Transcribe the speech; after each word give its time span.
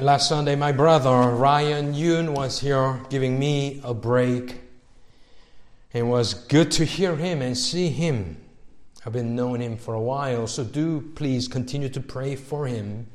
Last 0.00 0.30
Sunday, 0.30 0.56
my 0.56 0.72
brother 0.72 1.10
Ryan 1.10 1.92
Yoon 1.92 2.30
was 2.30 2.58
here 2.58 3.02
giving 3.10 3.38
me 3.38 3.82
a 3.84 3.92
break. 3.92 4.58
It 5.92 6.04
was 6.04 6.32
good 6.32 6.70
to 6.72 6.86
hear 6.86 7.16
him 7.16 7.42
and 7.42 7.54
see 7.54 7.90
him. 7.90 8.38
I've 9.04 9.12
been 9.12 9.36
knowing 9.36 9.60
him 9.60 9.76
for 9.76 9.92
a 9.92 10.00
while, 10.00 10.46
so 10.46 10.64
do 10.64 11.02
please 11.16 11.48
continue 11.48 11.90
to 11.90 12.00
pray 12.00 12.34
for 12.34 12.66
him 12.66 13.08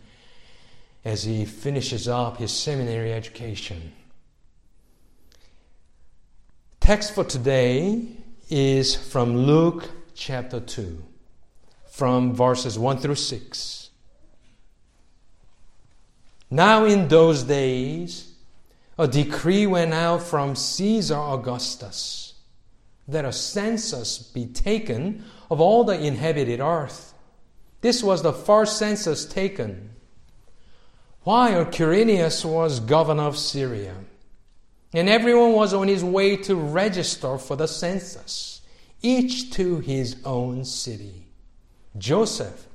as 1.03 1.23
he 1.23 1.43
finishes 1.45 2.07
up 2.07 2.37
his 2.37 2.51
seminary 2.51 3.11
education. 3.11 3.91
Text 6.79 7.15
for 7.15 7.23
today 7.23 8.09
is 8.47 8.95
from 8.95 9.35
Luke 9.35 9.89
chapter 10.13 10.59
2, 10.59 11.03
from 11.89 12.35
verses 12.35 12.77
1 12.77 12.99
through 12.99 13.15
6. 13.15 13.84
Now, 16.55 16.85
in 16.85 17.09
those 17.09 17.43
days, 17.43 18.31
a 18.97 19.09
decree 19.09 19.67
went 19.67 19.93
out 19.93 20.23
from 20.23 20.55
Caesar 20.55 21.17
Augustus 21.17 22.35
that 23.09 23.25
a 23.25 23.33
census 23.33 24.19
be 24.19 24.45
taken 24.45 25.25
of 25.51 25.59
all 25.59 25.83
the 25.83 25.99
inhabited 25.99 26.61
earth. 26.61 27.13
This 27.81 28.01
was 28.01 28.21
the 28.21 28.31
first 28.31 28.77
census 28.77 29.25
taken 29.25 29.89
while 31.23 31.65
Quirinius 31.65 32.45
was 32.45 32.79
governor 32.79 33.23
of 33.23 33.37
Syria. 33.37 33.95
And 34.93 35.09
everyone 35.09 35.51
was 35.51 35.73
on 35.73 35.89
his 35.89 36.05
way 36.05 36.37
to 36.37 36.55
register 36.55 37.37
for 37.37 37.57
the 37.57 37.67
census, 37.67 38.61
each 39.01 39.51
to 39.55 39.79
his 39.81 40.15
own 40.23 40.63
city. 40.63 41.27
Joseph 41.97 42.65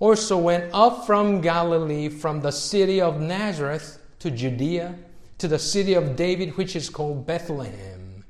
also 0.00 0.38
went 0.38 0.64
up 0.72 1.06
from 1.06 1.42
Galilee, 1.42 2.08
from 2.08 2.40
the 2.40 2.50
city 2.50 3.00
of 3.00 3.20
Nazareth 3.20 3.98
to 4.18 4.30
Judea, 4.30 4.96
to 5.38 5.46
the 5.46 5.58
city 5.58 5.94
of 5.94 6.16
David, 6.16 6.56
which 6.56 6.74
is 6.74 6.90
called 6.90 7.26
Bethlehem, 7.26 8.24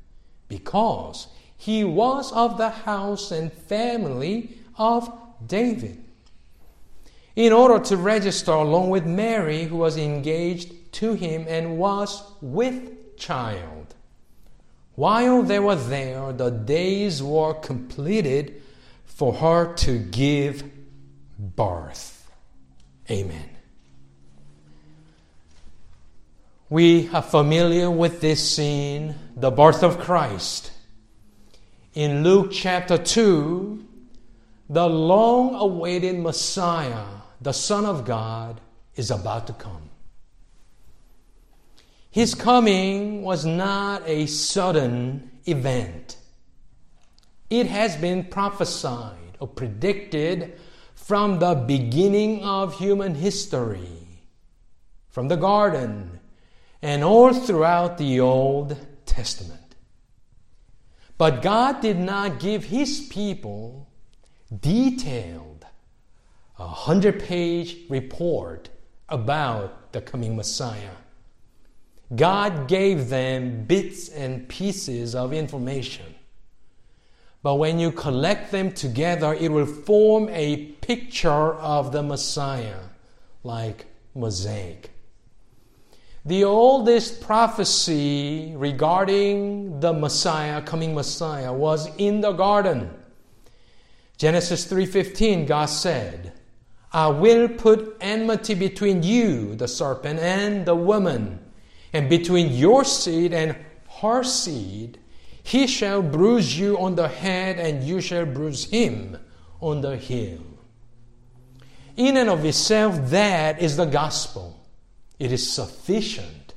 because 0.49 1.29
he 1.57 1.85
was 1.85 2.33
of 2.33 2.59
the 2.59 2.71
house 2.71 3.31
and 3.31 3.53
family 3.53 4.59
of 4.77 5.13
David. 5.47 6.05
In 7.37 7.53
order 7.53 7.83
to 7.85 7.97
register 7.97 8.53
along 8.53 8.91
with 8.91 9.07
Mary, 9.07 9.65
who 9.65 9.77
was 9.77 9.97
engaged 9.97 10.93
to 10.95 11.15
him 11.15 11.47
and 11.49 11.79
was 11.79 12.23
with 12.41 13.17
child. 13.17 13.95
While 14.97 15.43
they 15.45 15.61
were 15.61 15.77
there, 15.77 16.33
the 16.33 16.51
days 16.51 17.23
were 17.23 17.55
completed 17.55 18.61
for 19.05 19.35
her 19.35 19.73
to 19.75 19.99
give 19.99 20.65
birth. 21.41 22.31
Amen. 23.11 23.49
We 26.69 27.09
are 27.09 27.23
familiar 27.23 27.91
with 27.91 28.21
this 28.21 28.55
scene, 28.55 29.15
the 29.35 29.51
birth 29.51 29.83
of 29.83 29.99
Christ. 29.99 30.71
In 31.95 32.23
Luke 32.23 32.51
chapter 32.53 32.97
2, 32.97 33.85
the 34.69 34.87
long 34.87 35.57
awaited 35.57 36.19
Messiah, 36.19 37.07
the 37.41 37.53
Son 37.53 37.85
of 37.85 38.05
God, 38.05 38.61
is 38.95 39.11
about 39.11 39.49
to 39.49 39.53
come. 39.53 39.91
His 42.11 42.35
coming 42.35 43.23
was 43.23 43.45
not 43.45 44.03
a 44.07 44.27
sudden 44.27 45.31
event. 45.47 46.17
It 47.49 47.67
has 47.67 47.97
been 47.97 48.25
prophesied 48.25 49.37
or 49.41 49.49
predicted 49.49 50.59
from 51.05 51.41
the 51.41 51.55
beginning 51.55 52.43
of 52.45 52.79
human 52.79 53.15
history, 53.17 54.21
from 55.09 55.27
the 55.27 55.37
garden, 55.37 56.21
and 56.83 57.03
all 57.03 57.33
throughout 57.33 57.99
the 57.99 58.21
Old 58.21 58.77
Testament. 59.07 59.75
But 61.19 61.43
God 61.43 61.81
did 61.81 61.99
not 61.99 62.39
give 62.39 62.65
His 62.65 63.01
people 63.11 63.89
detailed, 64.61 65.67
a 66.59 66.69
hundred 66.69 67.25
page 67.25 67.79
report 67.89 68.69
about 69.09 69.93
the 69.93 70.01
coming 70.01 70.37
Messiah. 70.37 70.97
God 72.15 72.69
gave 72.69 73.09
them 73.09 73.65
bits 73.65 74.09
and 74.11 74.49
pieces 74.49 75.15
of 75.15 75.33
information. 75.33 76.15
But 77.43 77.55
when 77.55 77.79
you 77.79 77.91
collect 77.91 78.53
them 78.53 78.73
together, 78.73 79.35
it 79.35 79.51
will 79.51 79.67
form 79.67 80.29
a 80.31 80.67
picture 80.83 81.55
of 81.55 81.93
the 81.93 82.03
Messiah, 82.03 82.81
like 83.43 83.87
mosaic. 84.15 84.91
The 86.25 86.45
oldest 86.45 87.23
prophecy 87.23 88.53
regarding 88.55 89.81
the 89.81 89.95
Messiah, 89.95 90.61
coming 90.61 90.95
Messiah, 90.95 91.53
was 91.53 91.89
in 91.97 92.21
the 92.21 92.33
garden. 92.33 92.91
Genesis 94.19 94.71
3:15 94.71 95.47
God 95.47 95.67
said, 95.67 96.35
I 96.93 97.09
will 97.09 97.49
put 97.49 97.97
enmity 98.03 98.55
between 98.55 99.03
you, 99.03 99.55
the 99.55 99.67
serpent, 99.67 100.21
and 100.21 100.67
the 100.67 100.75
woman, 100.75 101.39
and 101.95 102.11
between 102.11 102.53
your 102.53 102.85
seed 102.85 103.33
and 103.33 103.57
her 104.03 104.23
seed. 104.23 104.99
He 105.51 105.67
shall 105.67 106.01
bruise 106.01 106.57
you 106.57 106.79
on 106.79 106.95
the 106.95 107.09
head, 107.09 107.59
and 107.59 107.83
you 107.83 108.01
shall 108.01 108.25
bruise 108.25 108.67
him 108.67 109.19
on 109.61 109.81
the 109.81 109.97
heel. 109.97 110.39
In 111.97 112.17
and 112.17 112.31
of 112.31 112.45
itself, 112.45 113.11
that 113.11 113.61
is 113.61 113.77
the 113.77 113.85
gospel. 113.85 114.65
It 115.19 115.33
is 115.33 115.53
sufficient 115.53 116.55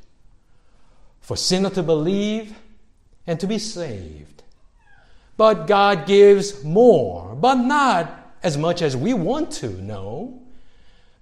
for 1.22 1.36
sinner 1.36 1.72
to 1.72 1.82
believe 1.82 2.56
and 3.26 3.40
to 3.40 3.48
be 3.48 3.58
saved. 3.58 4.44
But 5.38 5.66
God 5.66 6.06
gives 6.06 6.64
more, 6.64 7.34
but 7.34 7.56
not 7.56 8.36
as 8.44 8.60
much 8.60 8.84
as 8.84 8.96
we 8.96 9.16
want 9.16 9.50
to 9.54 9.70
know. 9.70 10.40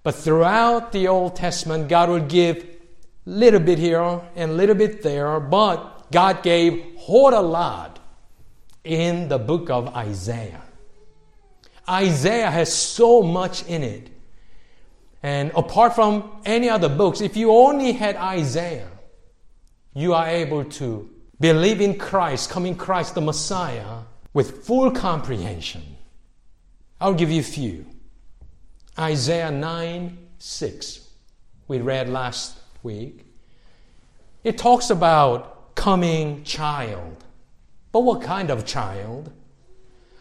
But 0.02 0.14
throughout 0.14 0.92
the 0.92 1.08
Old 1.08 1.36
Testament, 1.36 1.88
God 1.88 2.10
will 2.10 2.20
give 2.20 2.66
little 3.24 3.60
bit 3.60 3.78
here 3.78 4.20
and 4.36 4.58
little 4.58 4.74
bit 4.74 5.02
there, 5.02 5.40
but 5.40 5.91
God 6.12 6.42
gave 6.42 6.84
lot 7.08 7.98
in 8.84 9.28
the 9.28 9.38
book 9.38 9.70
of 9.70 9.88
Isaiah. 9.88 10.62
Isaiah 11.88 12.50
has 12.50 12.72
so 12.72 13.22
much 13.22 13.66
in 13.66 13.82
it. 13.82 14.08
And 15.22 15.52
apart 15.54 15.94
from 15.94 16.30
any 16.44 16.68
other 16.68 16.88
books, 16.88 17.20
if 17.20 17.36
you 17.36 17.52
only 17.52 17.92
had 17.92 18.16
Isaiah, 18.16 18.90
you 19.94 20.14
are 20.14 20.26
able 20.26 20.64
to 20.64 21.10
believe 21.40 21.80
in 21.80 21.98
Christ, 21.98 22.50
coming 22.50 22.76
Christ 22.76 23.14
the 23.14 23.20
Messiah, 23.20 23.98
with 24.32 24.64
full 24.64 24.90
comprehension. 24.90 25.82
I'll 27.00 27.14
give 27.14 27.30
you 27.30 27.40
a 27.40 27.44
few. 27.44 27.86
Isaiah 28.98 29.50
9 29.50 30.18
6, 30.38 31.08
we 31.68 31.78
read 31.78 32.08
last 32.08 32.58
week. 32.82 33.24
It 34.42 34.58
talks 34.58 34.90
about 34.90 35.51
coming 35.82 36.44
child. 36.44 37.24
But 37.90 38.04
what 38.04 38.22
kind 38.22 38.50
of 38.50 38.64
child? 38.64 39.32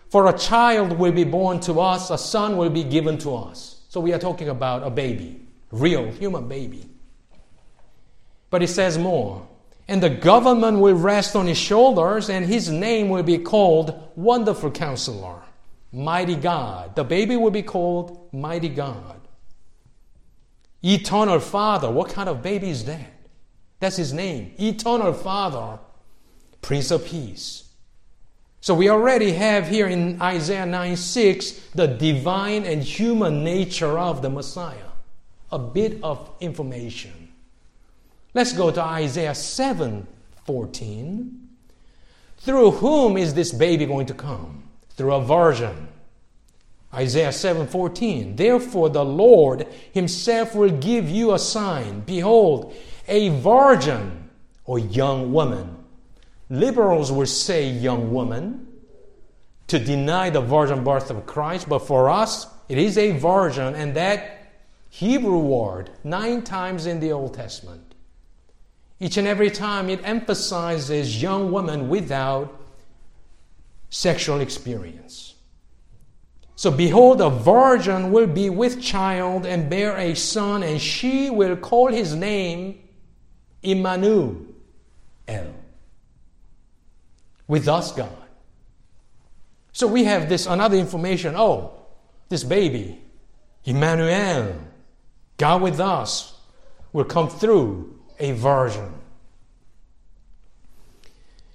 For 0.09 0.27
a 0.27 0.35
child 0.35 0.97
will 0.97 1.11
be 1.11 1.23
born 1.23 1.59
to 1.59 1.79
us, 1.79 2.09
a 2.09 2.17
son 2.17 2.57
will 2.57 2.71
be 2.71 2.83
given 2.83 3.19
to 3.19 3.35
us. 3.35 3.81
So 3.87 3.99
we 3.99 4.11
are 4.11 4.17
talking 4.17 4.49
about 4.49 4.81
a 4.81 4.89
baby, 4.89 5.39
real 5.69 6.11
human 6.13 6.47
baby. 6.47 6.89
But 8.49 8.63
it 8.63 8.69
says 8.69 8.97
more. 8.97 9.47
And 9.87 10.01
the 10.01 10.09
government 10.09 10.79
will 10.79 10.95
rest 10.95 11.35
on 11.35 11.45
his 11.45 11.59
shoulders, 11.59 12.31
and 12.31 12.43
his 12.43 12.71
name 12.71 13.09
will 13.09 13.21
be 13.21 13.37
called 13.37 13.93
Wonderful 14.15 14.71
Counselor, 14.71 15.43
Mighty 15.91 16.37
God. 16.37 16.95
The 16.95 17.03
baby 17.03 17.37
will 17.37 17.51
be 17.51 17.61
called 17.61 18.33
Mighty 18.33 18.69
God. 18.69 19.21
Eternal 20.81 21.39
Father. 21.39 21.91
What 21.91 22.09
kind 22.09 22.29
of 22.29 22.41
baby 22.41 22.71
is 22.71 22.85
that? 22.85 23.20
That's 23.81 23.97
his 23.97 24.13
name. 24.13 24.53
Eternal 24.59 25.11
Father, 25.11 25.79
Prince 26.61 26.91
of 26.91 27.03
Peace. 27.03 27.67
So 28.61 28.75
we 28.75 28.89
already 28.89 29.31
have 29.31 29.67
here 29.67 29.87
in 29.87 30.21
Isaiah 30.21 30.67
9 30.67 30.95
6 30.95 31.51
the 31.73 31.87
divine 31.87 32.63
and 32.63 32.83
human 32.83 33.43
nature 33.43 33.97
of 33.97 34.21
the 34.21 34.29
Messiah. 34.29 34.93
A 35.51 35.57
bit 35.57 35.97
of 36.03 36.29
information. 36.39 37.29
Let's 38.35 38.53
go 38.53 38.69
to 38.69 38.81
Isaiah 38.81 39.35
7 39.35 40.07
14. 40.45 41.49
Through 42.37 42.71
whom 42.71 43.17
is 43.17 43.33
this 43.33 43.51
baby 43.51 43.87
going 43.87 44.05
to 44.05 44.13
come? 44.13 44.63
Through 44.95 45.15
a 45.15 45.25
virgin. 45.25 45.87
Isaiah 46.93 47.29
7:14 47.29 48.35
Therefore 48.35 48.89
the 48.89 49.05
Lord 49.05 49.65
himself 49.93 50.53
will 50.53 50.71
give 50.71 51.09
you 51.09 51.33
a 51.33 51.39
sign 51.39 52.01
behold 52.01 52.75
a 53.07 53.29
virgin 53.29 54.29
or 54.65 54.79
young 54.79 55.31
woman. 55.33 55.77
Liberals 56.49 57.11
will 57.11 57.25
say 57.25 57.69
young 57.69 58.11
woman 58.11 58.67
to 59.67 59.79
deny 59.79 60.29
the 60.29 60.41
virgin 60.41 60.83
birth 60.83 61.09
of 61.09 61.25
Christ, 61.25 61.69
but 61.69 61.79
for 61.79 62.09
us, 62.09 62.47
it 62.67 62.77
is 62.77 62.97
a 62.97 63.11
virgin, 63.17 63.73
and 63.75 63.95
that 63.95 64.51
Hebrew 64.89 65.39
word 65.39 65.89
nine 66.03 66.41
times 66.41 66.85
in 66.85 66.99
the 66.99 67.13
Old 67.13 67.33
Testament. 67.33 67.95
Each 68.99 69.17
and 69.17 69.27
every 69.27 69.49
time 69.49 69.89
it 69.89 70.01
emphasizes 70.03 71.21
young 71.21 71.51
women 71.51 71.89
without 71.89 72.61
sexual 73.89 74.41
experience. 74.41 75.35
So 76.55 76.69
behold, 76.69 77.21
a 77.21 77.29
virgin 77.29 78.11
will 78.11 78.27
be 78.27 78.49
with 78.49 78.81
child 78.81 79.45
and 79.45 79.69
bear 79.69 79.97
a 79.97 80.13
son, 80.15 80.61
and 80.61 80.79
she 80.79 81.29
will 81.29 81.55
call 81.55 81.87
his 81.87 82.13
name 82.13 82.79
Immanuel. 83.63 84.37
With 87.47 87.67
us, 87.67 87.91
God. 87.91 88.09
So 89.71 89.87
we 89.87 90.03
have 90.05 90.29
this 90.29 90.45
another 90.45 90.77
information. 90.77 91.35
Oh, 91.35 91.73
this 92.29 92.43
baby, 92.43 93.01
Emmanuel, 93.65 94.55
God 95.37 95.61
with 95.61 95.79
us, 95.79 96.33
will 96.93 97.05
come 97.05 97.29
through 97.29 97.99
a 98.19 98.31
virgin. 98.33 98.93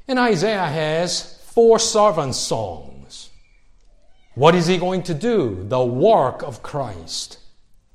And 0.09 0.19
Isaiah 0.19 0.67
has 0.67 1.43
four 1.47 1.79
servant 1.79 2.35
songs. 2.35 3.31
What 4.35 4.55
is 4.55 4.67
he 4.67 4.77
going 4.79 5.03
to 5.05 5.15
do? 5.15 5.65
The 5.69 5.83
work 5.85 6.43
of 6.43 6.63
Christ. 6.63 7.39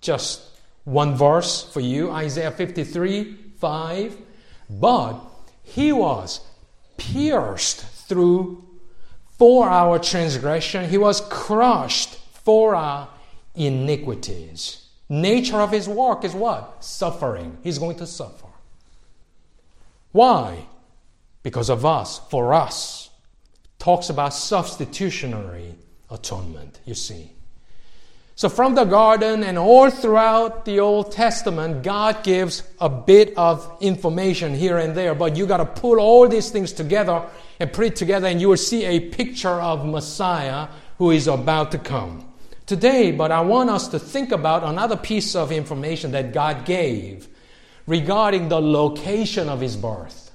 Just 0.01 0.41
one 0.83 1.15
verse 1.15 1.63
for 1.71 1.79
you 1.79 2.11
Isaiah 2.11 2.51
53 2.51 3.37
5. 3.61 4.17
But 4.69 5.21
he 5.63 5.93
was 5.93 6.41
pierced 6.97 7.81
through 8.07 8.65
for 9.37 9.67
our 9.67 9.97
transgression, 9.97 10.87
he 10.87 10.99
was 10.99 11.21
crushed 11.21 12.15
for 12.43 12.75
our 12.75 13.09
iniquities. 13.55 14.87
Nature 15.09 15.57
of 15.61 15.71
his 15.71 15.89
work 15.89 16.23
is 16.23 16.35
what? 16.35 16.83
Suffering. 16.83 17.57
He's 17.63 17.79
going 17.79 17.97
to 17.97 18.05
suffer. 18.05 18.45
Why? 20.11 20.67
Because 21.41 21.69
of 21.69 21.85
us, 21.85 22.19
for 22.29 22.53
us. 22.53 23.09
Talks 23.79 24.09
about 24.09 24.35
substitutionary 24.35 25.73
atonement, 26.11 26.79
you 26.85 26.93
see. 26.93 27.31
So, 28.35 28.49
from 28.49 28.75
the 28.75 28.85
garden 28.85 29.43
and 29.43 29.57
all 29.57 29.89
throughout 29.89 30.65
the 30.65 30.79
Old 30.79 31.11
Testament, 31.11 31.83
God 31.83 32.23
gives 32.23 32.63
a 32.79 32.89
bit 32.89 33.37
of 33.37 33.77
information 33.81 34.55
here 34.55 34.77
and 34.77 34.95
there, 34.95 35.13
but 35.13 35.35
you 35.35 35.45
got 35.45 35.57
to 35.57 35.65
pull 35.65 35.99
all 35.99 36.27
these 36.27 36.49
things 36.49 36.73
together 36.73 37.23
and 37.59 37.71
put 37.71 37.85
it 37.85 37.95
together, 37.95 38.27
and 38.27 38.41
you 38.41 38.49
will 38.49 38.57
see 38.57 38.85
a 38.85 38.99
picture 38.99 39.61
of 39.61 39.85
Messiah 39.85 40.67
who 40.97 41.11
is 41.11 41.27
about 41.27 41.71
to 41.73 41.77
come 41.77 42.31
today, 42.71 43.11
but 43.11 43.31
I 43.31 43.41
want 43.41 43.69
us 43.69 43.89
to 43.89 43.99
think 43.99 44.31
about 44.31 44.63
another 44.63 44.95
piece 44.95 45.35
of 45.35 45.51
information 45.51 46.11
that 46.11 46.31
God 46.31 46.63
gave 46.63 47.27
regarding 47.85 48.47
the 48.47 48.61
location 48.61 49.49
of 49.49 49.59
his 49.59 49.75
birth. 49.75 50.31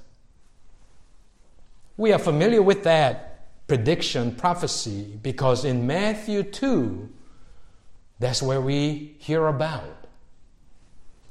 We 1.97 2.13
are 2.13 2.19
familiar 2.19 2.61
with 2.61 2.83
that 2.83 3.67
prediction, 3.67 4.35
prophecy, 4.35 5.17
because 5.23 5.65
in 5.65 5.87
Matthew 5.87 6.43
2, 6.43 7.09
that's 8.19 8.41
where 8.41 8.61
we 8.61 9.15
hear 9.19 9.47
about. 9.47 10.07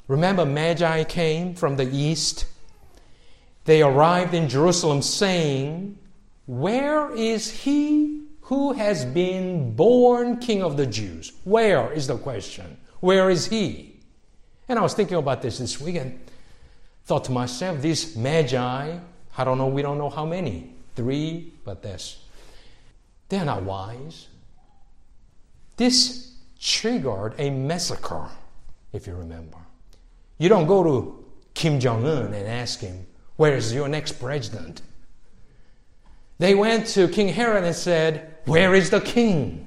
Remember, 0.08 0.46
Magi 0.46 1.04
came 1.04 1.54
from 1.54 1.76
the 1.76 1.88
east. 1.88 2.46
They 3.64 3.82
arrived 3.82 4.34
in 4.34 4.48
Jerusalem 4.48 5.02
saying, 5.02 5.98
Where 6.46 7.10
is 7.12 7.50
he 7.50 8.22
who 8.42 8.72
has 8.74 9.04
been 9.04 9.74
born 9.74 10.38
King 10.38 10.62
of 10.62 10.76
the 10.76 10.86
Jews? 10.86 11.32
Where 11.42 11.92
is 11.92 12.06
the 12.06 12.16
question? 12.16 12.76
Where 13.00 13.28
is 13.30 13.46
he? 13.46 14.00
And 14.68 14.78
I 14.78 14.82
was 14.82 14.94
thinking 14.94 15.16
about 15.16 15.42
this 15.42 15.58
this 15.58 15.80
week 15.80 15.96
and 15.96 16.20
thought 17.04 17.24
to 17.24 17.32
myself, 17.32 17.80
these 17.82 18.16
magi, 18.16 18.98
I 19.36 19.44
don't 19.44 19.58
know, 19.58 19.66
we 19.66 19.82
don't 19.82 19.98
know 19.98 20.10
how 20.10 20.24
many, 20.24 20.74
three, 20.94 21.52
but 21.64 21.82
this, 21.82 22.18
they're 23.28 23.44
not 23.44 23.62
wise. 23.62 24.28
This 25.76 26.35
triggered 26.66 27.34
a 27.38 27.48
massacre, 27.48 28.28
if 28.92 29.06
you 29.06 29.14
remember. 29.14 29.58
You 30.38 30.48
don't 30.48 30.66
go 30.66 30.82
to 30.82 31.24
Kim 31.54 31.78
Jong 31.78 32.04
un 32.04 32.34
and 32.34 32.48
ask 32.48 32.80
him, 32.80 33.06
Where 33.36 33.54
is 33.54 33.72
your 33.72 33.88
next 33.88 34.12
president? 34.12 34.82
They 36.38 36.54
went 36.54 36.88
to 36.88 37.08
King 37.08 37.28
Herod 37.28 37.64
and 37.64 37.74
said, 37.74 38.36
Where 38.46 38.74
is 38.74 38.90
the 38.90 39.00
king? 39.00 39.66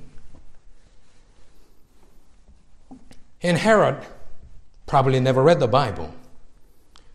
And 3.41 3.57
Herod 3.57 4.03
probably 4.85 5.21
never 5.21 5.41
read 5.41 5.61
the 5.61 5.67
Bible. 5.67 6.13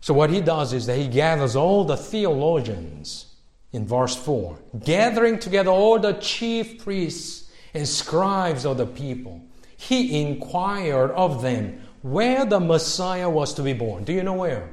So 0.01 0.13
what 0.13 0.31
he 0.31 0.41
does 0.41 0.73
is 0.73 0.87
that 0.87 0.97
he 0.97 1.07
gathers 1.07 1.55
all 1.55 1.85
the 1.85 1.95
theologians 1.97 3.35
in 3.71 3.85
verse 3.85 4.15
4, 4.15 4.57
gathering 4.83 5.37
together 5.37 5.69
all 5.69 5.99
the 5.99 6.13
chief 6.13 6.83
priests 6.83 7.51
and 7.73 7.87
scribes 7.87 8.65
of 8.65 8.77
the 8.77 8.87
people. 8.87 9.41
He 9.77 10.21
inquired 10.21 11.11
of 11.11 11.41
them 11.41 11.81
where 12.01 12.45
the 12.45 12.59
Messiah 12.59 13.29
was 13.29 13.53
to 13.55 13.63
be 13.63 13.73
born. 13.73 14.03
Do 14.03 14.13
you 14.13 14.23
know 14.23 14.33
where? 14.33 14.69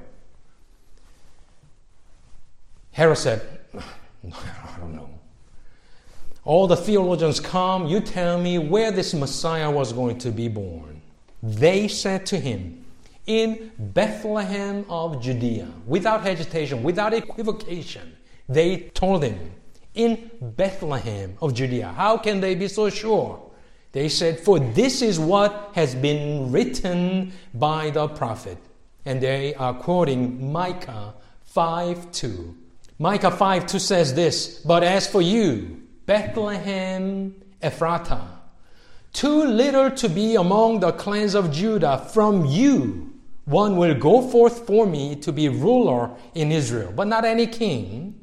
Herod 2.93 3.19
said, 3.19 3.43
I 3.75 4.78
don't 4.78 4.94
know. 4.94 5.08
All 6.44 6.66
the 6.66 6.76
theologians 6.76 7.40
come, 7.40 7.87
you 7.87 8.00
tell 8.00 8.38
me 8.38 8.58
where 8.58 8.90
this 8.90 9.14
Messiah 9.14 9.70
was 9.70 9.93
going 9.93 10.19
to 10.19 10.31
be 10.31 10.49
born. 10.49 11.00
They 11.43 11.88
said 11.88 12.26
to 12.26 12.38
him, 12.38 12.84
In 13.26 13.72
Bethlehem 13.78 14.84
of 14.88 15.22
Judea, 15.22 15.69
without 15.87 16.22
hesitation, 16.22 16.82
without 16.82 17.14
equivocation, 17.14 18.16
they 18.48 18.90
told 18.94 19.22
him, 19.22 19.52
In 19.94 20.31
Bethlehem 20.40 21.37
of 21.40 21.55
Judea. 21.55 21.93
How 21.96 22.16
can 22.19 22.40
they 22.40 22.55
be 22.55 22.69
so 22.69 22.90
sure? 22.90 23.51
They 23.92 24.08
said, 24.08 24.40
For 24.40 24.58
this 24.58 25.02
is 25.02 25.18
what 25.18 25.70
has 25.74 25.94
been 25.94 26.50
written 26.50 27.32
by 27.54 27.90
the 27.90 28.08
prophet. 28.08 28.58
And 29.04 29.20
they 29.20 29.54
are 29.54 29.74
quoting 29.74 30.52
Micah 30.52 31.14
5 31.44 32.10
2. 32.12 32.56
Micah 32.98 33.30
5 33.30 33.66
2 33.66 33.78
says 33.78 34.14
this, 34.14 34.60
But 34.64 34.82
as 34.82 35.06
for 35.06 35.20
you, 35.20 35.82
Bethlehem 36.06 37.34
Ephratah, 37.62 38.26
too 39.12 39.44
little 39.44 39.90
to 39.90 40.08
be 40.08 40.36
among 40.36 40.80
the 40.80 40.92
clans 40.92 41.34
of 41.34 41.52
Judah, 41.52 42.08
from 42.12 42.46
you 42.46 43.12
one 43.44 43.76
will 43.76 43.94
go 43.94 44.26
forth 44.26 44.66
for 44.66 44.86
me 44.86 45.16
to 45.16 45.32
be 45.32 45.48
ruler 45.48 46.10
in 46.34 46.52
Israel, 46.52 46.93
but 46.94 47.08
not 47.08 47.24
any 47.24 47.46
king, 47.46 48.21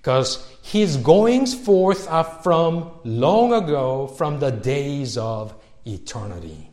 because 0.00 0.48
his 0.62 0.96
goings 0.96 1.54
forth 1.54 2.08
are 2.08 2.24
from 2.24 2.90
long 3.04 3.52
ago, 3.52 4.06
from 4.06 4.38
the 4.40 4.50
days 4.50 5.18
of 5.18 5.54
eternity. 5.84 6.70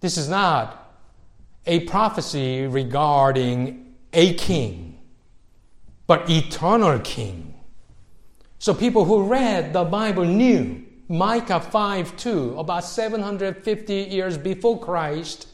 This 0.00 0.16
is 0.16 0.28
not 0.28 0.94
a 1.66 1.80
prophecy 1.80 2.66
regarding 2.66 3.94
a 4.12 4.34
king, 4.34 5.00
but 6.06 6.30
eternal 6.30 7.00
king. 7.00 7.54
So 8.60 8.74
people 8.74 9.04
who 9.04 9.24
read 9.24 9.72
the 9.72 9.84
Bible 9.84 10.24
knew 10.24 10.84
Micah 11.08 11.60
5 11.60 12.16
2, 12.16 12.58
about 12.58 12.84
750 12.84 13.94
years 13.94 14.38
before 14.38 14.78
Christ, 14.78 15.48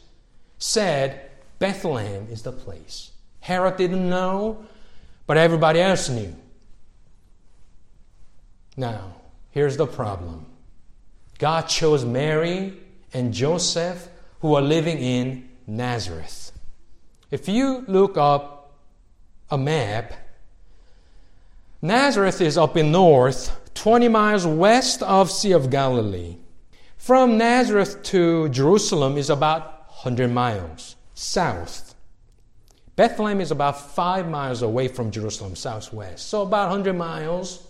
said 0.59 1.31
Bethlehem 1.57 2.27
is 2.29 2.43
the 2.43 2.51
place. 2.51 3.11
Herod 3.39 3.77
didn't 3.77 4.09
know, 4.09 4.65
but 5.27 5.37
everybody 5.37 5.81
else 5.81 6.09
knew. 6.09 6.35
Now, 8.77 9.15
here's 9.51 9.77
the 9.77 9.87
problem 9.87 10.45
God 11.37 11.63
chose 11.63 12.05
Mary 12.05 12.73
and 13.13 13.33
Joseph 13.33 14.09
who 14.41 14.55
are 14.55 14.61
living 14.61 14.97
in 14.97 15.49
Nazareth. 15.65 16.51
If 17.31 17.49
you 17.49 17.83
look 17.87 18.17
up 18.17 18.73
a 19.49 19.57
map, 19.57 20.13
Nazareth 21.81 22.41
is 22.41 22.57
up 22.57 22.77
in 22.77 22.91
north, 22.91 23.73
20 23.73 24.07
miles 24.07 24.45
west 24.45 25.03
of 25.03 25.31
Sea 25.31 25.51
of 25.53 25.69
Galilee. 25.69 26.37
From 26.97 27.37
Nazareth 27.37 28.03
to 28.03 28.49
Jerusalem 28.49 29.17
is 29.17 29.29
about 29.29 29.89
100 30.03 30.31
miles 30.31 30.95
south. 31.13 31.94
Bethlehem 32.95 33.41
is 33.41 33.51
about 33.51 33.91
5 33.91 34.29
miles 34.29 34.61
away 34.61 34.87
from 34.87 35.11
Jerusalem 35.11 35.55
southwest. 35.55 36.29
So 36.29 36.43
about 36.43 36.69
100 36.69 36.93
miles. 36.93 37.67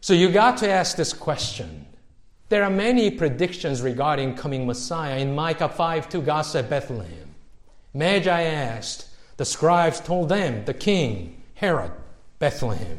So 0.00 0.14
you 0.14 0.30
got 0.30 0.58
to 0.58 0.68
ask 0.68 0.96
this 0.96 1.12
question. 1.12 1.86
There 2.48 2.62
are 2.62 2.70
many 2.70 3.10
predictions 3.10 3.82
regarding 3.82 4.36
coming 4.36 4.66
Messiah. 4.66 5.18
In 5.18 5.34
Micah 5.34 5.68
5 5.68 6.08
2, 6.08 6.22
God 6.22 6.42
said 6.42 6.70
Bethlehem. 6.70 7.34
Magi 7.92 8.42
asked, 8.42 9.08
the 9.36 9.44
scribes 9.44 10.00
told 10.00 10.28
them, 10.28 10.64
the 10.64 10.74
king, 10.74 11.42
Herod, 11.54 11.92
Bethlehem. 12.38 12.98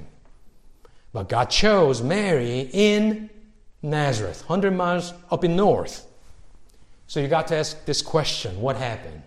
But 1.14 1.30
God 1.30 1.50
chose 1.50 2.02
Mary 2.02 2.70
in 2.74 3.30
Nazareth, 3.82 4.42
100 4.48 4.72
miles 4.72 5.14
up 5.32 5.44
in 5.44 5.56
north. 5.56 6.06
So 7.08 7.20
you 7.20 7.28
got 7.28 7.48
to 7.48 7.56
ask 7.56 7.86
this 7.86 8.02
question 8.02 8.60
what 8.60 8.76
happened? 8.76 9.22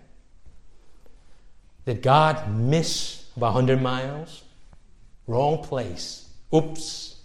Did 1.89 2.03
God 2.03 2.55
miss 2.55 3.25
about 3.35 3.55
100 3.55 3.81
miles? 3.81 4.43
Wrong 5.25 5.63
place. 5.63 6.29
Oops. 6.53 7.15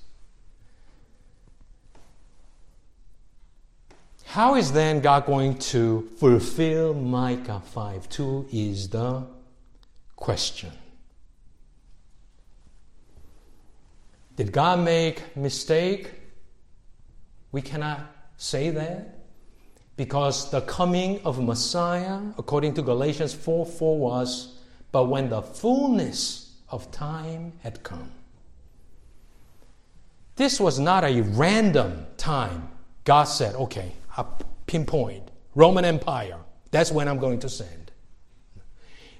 How 4.24 4.54
is 4.54 4.72
then 4.72 5.00
God 5.00 5.26
going 5.26 5.58
to 5.74 6.08
fulfill 6.16 6.94
Micah 6.94 7.60
5 7.60 8.08
2 8.08 8.48
is 8.54 8.88
the 8.88 9.26
question. 10.16 10.72
Did 14.34 14.50
God 14.50 14.80
make 14.80 15.36
mistake? 15.36 16.10
We 17.52 17.60
cannot 17.60 18.00
say 18.38 18.70
that 18.70 19.14
because 19.98 20.50
the 20.50 20.62
coming 20.62 21.20
of 21.24 21.42
Messiah, 21.42 22.18
according 22.38 22.72
to 22.74 22.82
Galatians 22.82 23.34
4 23.34 23.66
4, 23.66 23.98
was, 23.98 24.53
but 24.94 25.06
when 25.06 25.28
the 25.28 25.42
fullness 25.42 26.52
of 26.68 26.88
time 26.92 27.52
had 27.64 27.82
come. 27.82 28.12
This 30.36 30.60
was 30.60 30.78
not 30.78 31.02
a 31.02 31.20
random 31.20 32.06
time. 32.16 32.68
God 33.02 33.24
said, 33.24 33.56
okay, 33.56 33.90
I 34.16 34.24
pinpoint 34.66 35.32
Roman 35.56 35.84
Empire. 35.84 36.38
That's 36.70 36.92
when 36.92 37.08
I'm 37.08 37.18
going 37.18 37.40
to 37.40 37.48
send. 37.48 37.90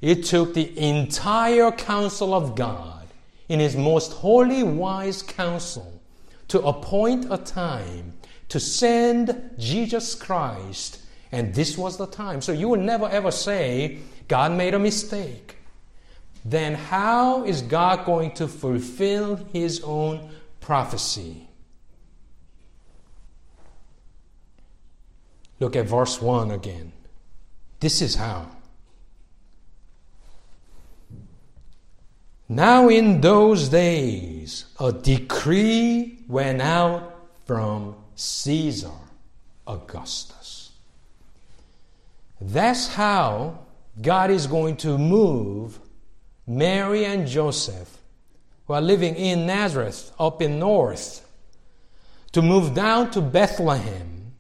It 0.01 0.23
took 0.23 0.55
the 0.55 0.79
entire 0.79 1.73
counsel 1.73 2.33
of 2.33 2.55
God 2.55 3.09
in 3.49 3.59
his 3.59 3.75
most 3.75 4.13
holy, 4.13 4.63
wise 4.63 5.23
counsel 5.23 6.01
to 6.47 6.61
appoint 6.61 7.27
a 7.33 7.39
time 7.39 8.13
to 8.51 8.61
send 8.61 9.51
Jesus 9.59 10.15
Christ. 10.15 11.01
And 11.33 11.53
this 11.53 11.77
was 11.77 11.97
the 11.97 12.07
time. 12.07 12.43
So 12.43 12.53
you 12.53 12.69
will 12.69 12.81
never 12.81 13.09
ever 13.09 13.33
say, 13.33 13.99
God 14.29 14.53
made 14.53 14.75
a 14.75 14.79
mistake. 14.79 15.54
Then 16.45 16.75
how 16.75 17.45
is 17.45 17.63
God 17.63 18.05
going 18.05 18.33
to 18.33 18.47
fulfill 18.47 19.37
his 19.53 19.81
own 19.83 20.31
prophecy? 20.61 21.49
Look 25.59 25.77
at 25.77 25.87
verse 25.87 26.21
1 26.21 26.51
again. 26.51 26.93
This 27.81 28.03
is 28.03 28.17
how. 28.17 28.49
Now, 32.47 32.89
in 32.89 33.23
those 33.23 33.71
days, 33.71 34.67
a 34.79 34.93
decree 34.93 36.19
went 36.29 36.61
out 36.61 37.29
from 37.47 37.97
Caesar 38.17 38.91
Augustus. 39.67 40.73
That's 42.41 42.89
how 42.89 43.61
God 44.01 44.31
is 44.31 44.47
going 44.47 44.77
to 44.79 44.99
move 44.99 45.79
Mary 46.47 47.05
and 47.05 47.27
Joseph, 47.27 47.99
who 48.67 48.75
are 48.75 48.81
living 48.81 49.15
in 49.15 49.47
Nazareth 49.47 50.13
up 50.19 50.43
in 50.43 50.59
north, 50.59 51.27
to 52.33 52.43
move 52.43 52.75
down 52.75 53.11
to 53.13 53.21
Bethlehem 53.21 54.33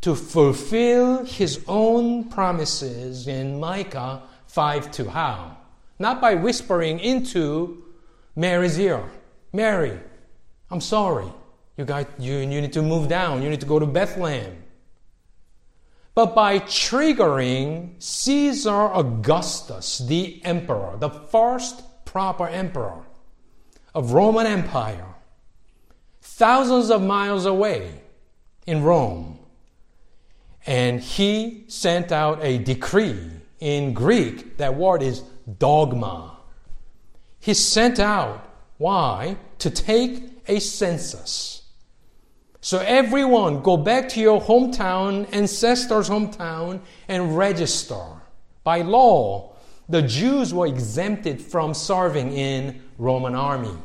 to 0.00 0.14
fulfill 0.14 1.24
his 1.24 1.64
own 1.66 2.24
promises 2.24 3.26
in 3.26 3.58
Micah 3.58 4.22
5 4.46 4.90
to 4.92 5.10
How? 5.10 5.56
Not 5.98 6.20
by 6.20 6.34
whispering 6.34 7.00
into 7.00 7.82
Mary's 8.34 8.78
ear 8.78 9.02
Mary, 9.52 9.98
I'm 10.70 10.80
sorry. 10.80 11.32
You, 11.76 11.84
got, 11.84 12.06
you, 12.20 12.36
you 12.36 12.60
need 12.60 12.72
to 12.74 12.82
move 12.82 13.08
down. 13.08 13.42
You 13.42 13.50
need 13.50 13.60
to 13.60 13.66
go 13.66 13.78
to 13.78 13.86
Bethlehem. 13.86 14.62
But 16.16 16.34
by 16.34 16.60
triggering 16.60 18.02
Caesar 18.02 18.90
Augustus, 18.90 19.98
the 19.98 20.42
emperor, 20.44 20.96
the 20.98 21.10
first 21.10 21.82
proper 22.06 22.48
emperor 22.48 23.04
of 23.94 24.12
Roman 24.12 24.46
Empire, 24.46 25.14
thousands 26.22 26.90
of 26.90 27.02
miles 27.02 27.44
away 27.44 28.00
in 28.66 28.82
Rome, 28.82 29.38
and 30.64 31.00
he 31.00 31.64
sent 31.68 32.10
out 32.10 32.42
a 32.42 32.58
decree. 32.58 33.30
In 33.60 33.92
Greek, 33.92 34.56
that 34.56 34.74
word 34.74 35.02
is 35.02 35.22
dogma. 35.58 36.38
He 37.38 37.52
sent 37.52 38.00
out, 38.00 38.42
why? 38.78 39.36
To 39.58 39.68
take 39.68 40.42
a 40.48 40.60
census 40.60 41.55
so 42.66 42.78
everyone, 42.80 43.62
go 43.62 43.76
back 43.76 44.08
to 44.08 44.20
your 44.20 44.40
hometown, 44.40 45.28
ancestors' 45.32 46.08
hometown, 46.08 46.80
and 47.06 47.38
register. 47.38 48.02
By 48.64 48.80
law, 48.80 49.54
the 49.88 50.02
Jews 50.02 50.52
were 50.52 50.66
exempted 50.66 51.40
from 51.40 51.74
serving 51.74 52.32
in 52.32 52.82
Roman 52.98 53.36
army. 53.36 53.78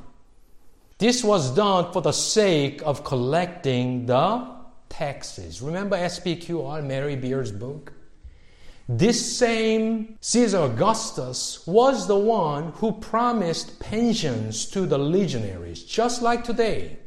This 0.97 1.23
was 1.23 1.53
done 1.53 1.93
for 1.93 2.01
the 2.01 2.11
sake 2.11 2.81
of 2.83 3.03
collecting 3.03 4.07
the 4.07 4.49
taxes. 4.89 5.61
Remember 5.61 5.95
SPQR, 5.95 6.83
Mary 6.83 7.15
Beard's 7.15 7.51
book? 7.51 7.93
This 8.89 9.37
same 9.37 10.17
Caesar 10.21 10.57
Augustus 10.57 11.67
was 11.67 12.07
the 12.07 12.17
one 12.17 12.71
who 12.77 12.93
promised 12.93 13.79
pensions 13.79 14.65
to 14.71 14.87
the 14.87 14.97
legionaries, 14.97 15.83
just 15.83 16.23
like 16.23 16.43
today 16.43 16.97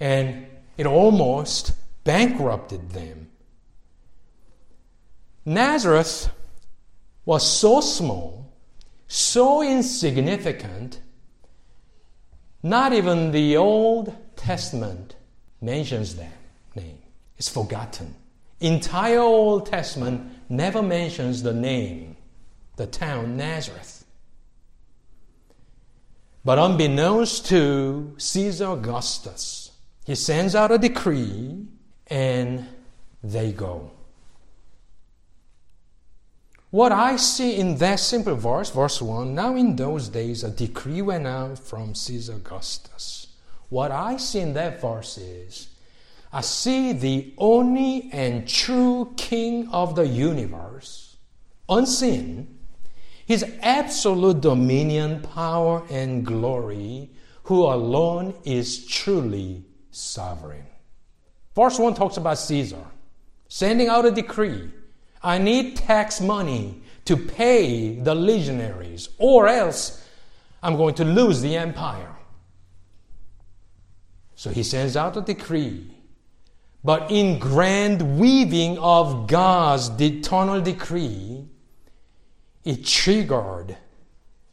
and 0.00 0.45
it 0.76 0.86
almost 0.86 1.72
bankrupted 2.04 2.90
them. 2.90 3.28
Nazareth 5.44 6.30
was 7.24 7.48
so 7.48 7.80
small, 7.80 8.52
so 9.06 9.62
insignificant, 9.62 11.00
not 12.62 12.92
even 12.92 13.30
the 13.30 13.56
Old 13.56 14.14
Testament 14.36 15.16
mentions 15.60 16.16
that 16.16 16.32
name. 16.74 16.98
It's 17.38 17.48
forgotten. 17.48 18.14
Entire 18.60 19.20
Old 19.20 19.66
Testament 19.66 20.32
never 20.48 20.82
mentions 20.82 21.42
the 21.42 21.52
name, 21.52 22.16
the 22.76 22.86
town 22.86 23.36
Nazareth. 23.36 24.04
But 26.44 26.58
unbeknownst 26.58 27.46
to 27.46 28.14
Caesar 28.18 28.70
Augustus, 28.70 29.65
he 30.06 30.14
sends 30.14 30.54
out 30.54 30.70
a 30.70 30.78
decree 30.78 31.66
and 32.06 32.64
they 33.24 33.50
go. 33.50 33.90
What 36.70 36.92
I 36.92 37.16
see 37.16 37.56
in 37.56 37.78
that 37.78 37.98
simple 37.98 38.36
verse, 38.36 38.70
verse 38.70 39.02
1, 39.02 39.34
now 39.34 39.56
in 39.56 39.74
those 39.74 40.08
days 40.08 40.44
a 40.44 40.50
decree 40.50 41.02
went 41.02 41.26
out 41.26 41.58
from 41.58 41.96
Caesar 41.96 42.34
Augustus. 42.34 43.26
What 43.68 43.90
I 43.90 44.16
see 44.16 44.40
in 44.40 44.54
that 44.54 44.80
verse 44.80 45.18
is 45.18 45.68
I 46.32 46.40
see 46.40 46.92
the 46.92 47.34
only 47.38 48.08
and 48.12 48.46
true 48.46 49.12
King 49.16 49.68
of 49.70 49.96
the 49.96 50.06
universe, 50.06 51.16
unseen, 51.68 52.58
his 53.26 53.44
absolute 53.60 54.40
dominion, 54.40 55.22
power, 55.22 55.82
and 55.90 56.24
glory, 56.24 57.10
who 57.44 57.64
alone 57.64 58.34
is 58.44 58.86
truly 58.86 59.64
sovereign. 59.96 60.66
Verse 61.54 61.78
1 61.78 61.94
talks 61.94 62.16
about 62.16 62.38
Caesar 62.38 62.84
sending 63.48 63.88
out 63.88 64.04
a 64.04 64.10
decree 64.10 64.70
I 65.22 65.38
need 65.38 65.76
tax 65.76 66.20
money 66.20 66.82
to 67.06 67.16
pay 67.16 67.96
the 67.96 68.14
legionaries, 68.14 69.08
or 69.18 69.48
else 69.48 70.06
I'm 70.62 70.76
going 70.76 70.94
to 70.96 71.04
lose 71.04 71.40
the 71.40 71.56
empire. 71.56 72.14
So 74.36 74.50
he 74.50 74.62
sends 74.62 74.96
out 74.96 75.16
a 75.16 75.20
decree. 75.22 75.90
But 76.84 77.10
in 77.10 77.40
grand 77.40 78.20
weaving 78.20 78.78
of 78.78 79.26
God's 79.26 80.00
eternal 80.00 80.60
decree, 80.60 81.48
it 82.64 82.84
triggered 82.84 83.76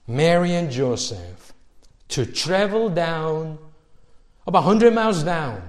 Mary 0.08 0.56
and 0.56 0.72
Joseph 0.72 1.54
to 2.10 2.26
travel 2.26 2.90
down 2.90 3.60
about 4.46 4.66
100 4.66 4.94
miles 4.94 5.24
down 5.24 5.62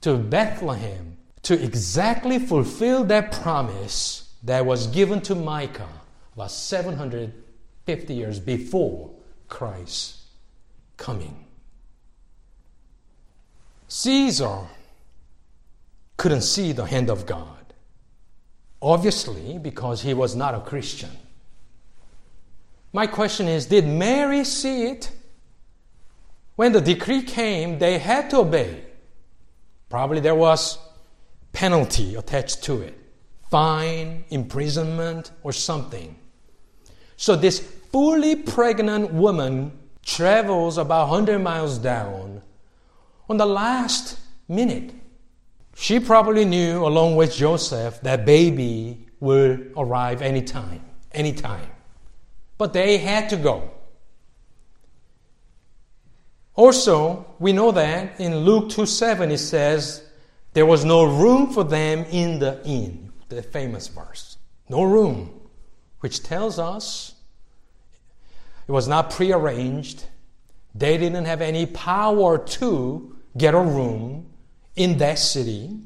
to 0.00 0.16
Bethlehem 0.16 1.16
to 1.42 1.62
exactly 1.62 2.38
fulfill 2.38 3.04
that 3.04 3.32
promise 3.32 4.34
that 4.42 4.64
was 4.64 4.86
given 4.88 5.20
to 5.22 5.34
Micah 5.34 5.88
about 6.34 6.50
750 6.50 8.14
years 8.14 8.40
before 8.40 9.10
Christ's 9.48 10.26
coming. 10.96 11.44
Caesar 13.88 14.58
couldn't 16.16 16.42
see 16.42 16.72
the 16.72 16.84
hand 16.84 17.10
of 17.10 17.26
God, 17.26 17.74
obviously, 18.80 19.58
because 19.58 20.02
he 20.02 20.14
was 20.14 20.34
not 20.34 20.54
a 20.54 20.60
Christian. 20.60 21.10
My 22.92 23.06
question 23.06 23.48
is 23.48 23.66
Did 23.66 23.86
Mary 23.86 24.44
see 24.44 24.86
it? 24.86 25.10
When 26.56 26.72
the 26.72 26.80
decree 26.80 27.22
came, 27.22 27.78
they 27.78 27.98
had 27.98 28.30
to 28.30 28.38
obey. 28.38 28.84
Probably 29.88 30.20
there 30.20 30.34
was 30.34 30.78
penalty 31.52 32.14
attached 32.14 32.62
to 32.64 32.82
it. 32.82 32.98
fine, 33.54 34.24
imprisonment, 34.30 35.30
or 35.44 35.52
something. 35.52 36.16
So 37.16 37.36
this 37.36 37.60
fully 37.92 38.34
pregnant 38.34 39.12
woman 39.12 39.78
travels 40.04 40.76
about 40.76 41.08
100 41.08 41.38
miles 41.38 41.78
down 41.78 42.42
on 43.28 43.36
the 43.36 43.46
last 43.46 44.18
minute. 44.48 44.92
She 45.76 46.00
probably 46.00 46.44
knew, 46.44 46.84
along 46.84 47.14
with 47.14 47.36
Joseph, 47.36 48.00
that 48.00 48.26
baby 48.26 49.06
will 49.20 49.58
arrive 49.76 50.20
anytime, 50.20 50.82
anytime. 51.12 51.70
But 52.58 52.72
they 52.72 52.98
had 52.98 53.28
to 53.30 53.36
go. 53.36 53.70
Also, 56.54 57.26
we 57.38 57.52
know 57.52 57.72
that 57.72 58.20
in 58.20 58.36
Luke 58.38 58.70
2 58.70 58.86
7 58.86 59.30
it 59.30 59.38
says, 59.38 60.04
there 60.54 60.66
was 60.66 60.84
no 60.84 61.04
room 61.04 61.52
for 61.52 61.64
them 61.64 62.04
in 62.10 62.38
the 62.38 62.64
inn, 62.64 63.12
the 63.28 63.42
famous 63.42 63.88
verse. 63.88 64.38
No 64.68 64.84
room, 64.84 65.40
which 65.98 66.22
tells 66.22 66.60
us 66.60 67.14
it 68.66 68.72
was 68.72 68.86
not 68.86 69.10
prearranged. 69.10 70.04
They 70.74 70.96
didn't 70.96 71.24
have 71.24 71.42
any 71.42 71.66
power 71.66 72.38
to 72.38 73.16
get 73.36 73.54
a 73.54 73.60
room 73.60 74.30
in 74.76 74.98
that 74.98 75.18
city. 75.18 75.76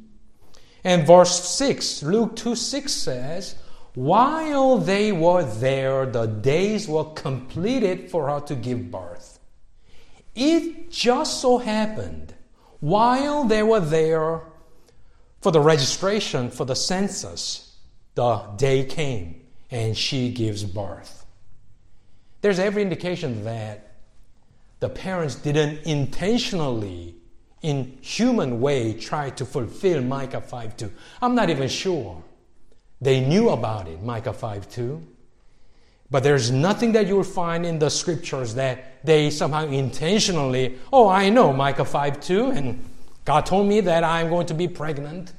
And 0.85 1.07
verse 1.07 1.49
6, 1.49 2.03
Luke 2.03 2.37
2 2.37 2.55
6 2.55 2.93
says, 2.93 3.55
While 3.95 4.79
they 4.79 5.13
were 5.13 5.45
there, 5.45 6.05
the 6.05 6.27
days 6.27 6.87
were 6.87 7.05
completed 7.05 8.11
for 8.11 8.29
her 8.29 8.41
to 8.41 8.55
give 8.55 8.91
birth. 8.91 9.38
It 10.41 10.93
just 10.93 11.41
so 11.41 11.59
happened, 11.59 12.33
while 12.79 13.43
they 13.43 13.65
were 13.65 13.81
there 13.81 14.43
for 15.41 15.51
the 15.51 15.61
registration 15.61 16.49
for 16.49 16.65
the 16.65 16.77
census, 16.77 17.77
the 18.15 18.37
day 18.57 18.85
came 18.85 19.41
and 19.69 19.97
she 19.97 20.31
gives 20.31 20.63
birth. 20.63 21.27
There's 22.41 22.61
every 22.61 22.83
indication 22.83 23.43
that 23.45 23.95
the 24.79 24.89
parents 24.89 25.35
didn't 25.35 25.85
intentionally 25.85 27.17
in 27.61 27.99
human 28.01 28.61
way 28.61 28.93
try 28.93 29.31
to 29.31 29.45
fulfill 29.45 30.03
Micah 30.03 30.41
5:2. 30.41 30.93
I'm 31.21 31.35
not 31.35 31.51
even 31.51 31.69
sure. 31.69 32.23
They 33.01 33.19
knew 33.19 33.49
about 33.49 33.89
it, 33.89 34.01
Micah 34.05 34.33
5:2. 34.33 35.03
But 36.11 36.23
there's 36.23 36.51
nothing 36.51 36.93
that 36.93 37.07
you 37.07 37.17
will 37.17 37.23
find 37.23 37.67
in 37.67 37.79
the 37.79 37.91
scriptures 37.91 38.55
that 38.55 39.05
they 39.05 39.31
somehow 39.31 39.67
intentionally, 39.67 40.79
oh, 40.93 41.09
I 41.09 41.29
know 41.29 41.53
Micah 41.53 41.85
5 41.85 42.21
2, 42.21 42.51
and 42.51 42.85
God 43.25 43.45
told 43.45 43.69
me 43.69 43.81
that 43.83 44.05
I'm 44.05 44.29
going 44.31 44.47
to 44.47 44.55
be 44.55 44.69
pregnant 44.69 45.33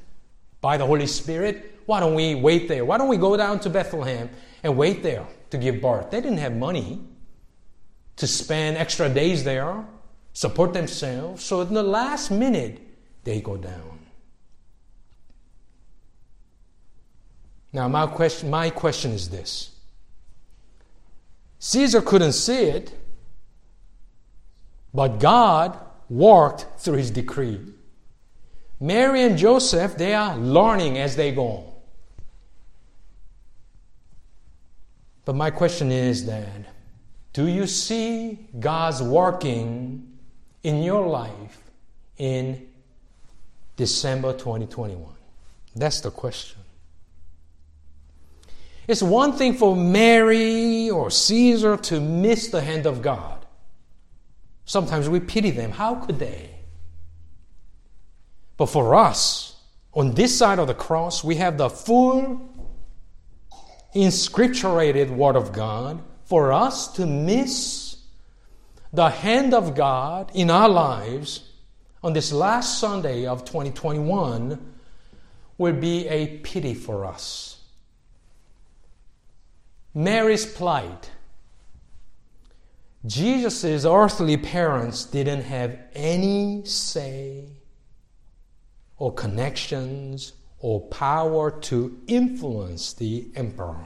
by 0.61 0.77
the 0.77 0.85
Holy 0.85 1.07
Spirit. 1.07 1.81
Why 1.87 1.99
don't 1.99 2.13
we 2.13 2.35
wait 2.35 2.67
there? 2.67 2.85
Why 2.85 2.97
don't 2.97 3.07
we 3.07 3.17
go 3.17 3.35
down 3.35 3.59
to 3.61 3.69
Bethlehem 3.69 4.29
and 4.61 4.77
wait 4.77 5.01
there 5.01 5.25
to 5.49 5.57
give 5.57 5.81
birth? 5.81 6.11
They 6.11 6.21
didn't 6.21 6.37
have 6.37 6.55
money 6.55 7.01
to 8.17 8.27
spend 8.27 8.77
extra 8.77 9.09
days 9.09 9.43
there 9.43 9.85
support 10.33 10.73
themselves. 10.73 11.43
So 11.43 11.61
in 11.61 11.73
the 11.73 11.83
last 11.83 12.31
minute, 12.31 12.79
they 13.23 13.41
go 13.41 13.57
down. 13.57 13.99
Now, 17.73 17.87
my 17.87 18.07
question, 18.07 18.49
my 18.49 18.69
question 18.69 19.11
is 19.11 19.29
this 19.29 19.71
Caesar 21.59 22.01
couldn't 22.01 22.33
see 22.33 22.63
it, 22.63 22.91
but 24.93 25.19
God 25.19 25.77
worked 26.09 26.65
through 26.79 26.97
his 26.97 27.11
decree. 27.11 27.59
Mary 28.79 29.23
and 29.23 29.37
Joseph, 29.37 29.97
they 29.97 30.13
are 30.13 30.37
learning 30.37 30.97
as 30.97 31.15
they 31.15 31.33
go. 31.33 31.65
But 35.25 35.35
my 35.35 35.51
question 35.51 35.91
is 35.91 36.25
that 36.25 36.47
do 37.33 37.47
you 37.47 37.67
see 37.67 38.39
God's 38.59 39.03
working 39.03 40.17
in 40.63 40.81
your 40.81 41.05
life 41.07 41.61
in 42.17 42.67
December 43.75 44.33
2021? 44.33 45.05
That's 45.75 46.01
the 46.01 46.09
question. 46.09 46.59
It's 48.89 49.03
one 49.03 49.33
thing 49.33 49.53
for 49.53 49.75
Mary 49.75 50.89
or 50.89 51.11
Caesar 51.11 51.77
to 51.77 51.99
miss 51.99 52.47
the 52.47 52.59
hand 52.59 52.87
of 52.87 53.03
God. 53.03 53.45
Sometimes 54.65 55.07
we 55.07 55.19
pity 55.19 55.51
them. 55.51 55.69
How 55.69 55.93
could 55.93 56.17
they? 56.17 56.49
But 58.57 58.65
for 58.65 58.95
us, 58.95 59.61
on 59.93 60.15
this 60.15 60.35
side 60.35 60.57
of 60.57 60.65
the 60.65 60.73
cross, 60.73 61.23
we 61.23 61.35
have 61.35 61.55
the 61.59 61.69
full 61.69 62.41
inscripturated 63.93 65.11
Word 65.11 65.35
of 65.35 65.53
God. 65.53 66.01
For 66.25 66.51
us 66.51 66.87
to 66.93 67.05
miss 67.05 67.95
the 68.91 69.11
hand 69.11 69.53
of 69.53 69.75
God 69.75 70.31
in 70.33 70.49
our 70.49 70.67
lives 70.67 71.47
on 72.01 72.13
this 72.13 72.31
last 72.31 72.79
Sunday 72.79 73.27
of 73.27 73.45
2021 73.45 74.73
will 75.59 75.73
be 75.73 76.07
a 76.07 76.39
pity 76.39 76.73
for 76.73 77.05
us. 77.05 77.48
Mary's 79.93 80.45
plight. 80.45 81.11
Jesus' 83.05 83.85
earthly 83.85 84.37
parents 84.37 85.05
didn't 85.05 85.43
have 85.43 85.79
any 85.93 86.63
say 86.65 87.45
or 88.97 89.13
connections 89.13 90.33
or 90.59 90.81
power 90.81 91.49
to 91.49 91.97
influence 92.07 92.93
the 92.93 93.27
emperor. 93.35 93.85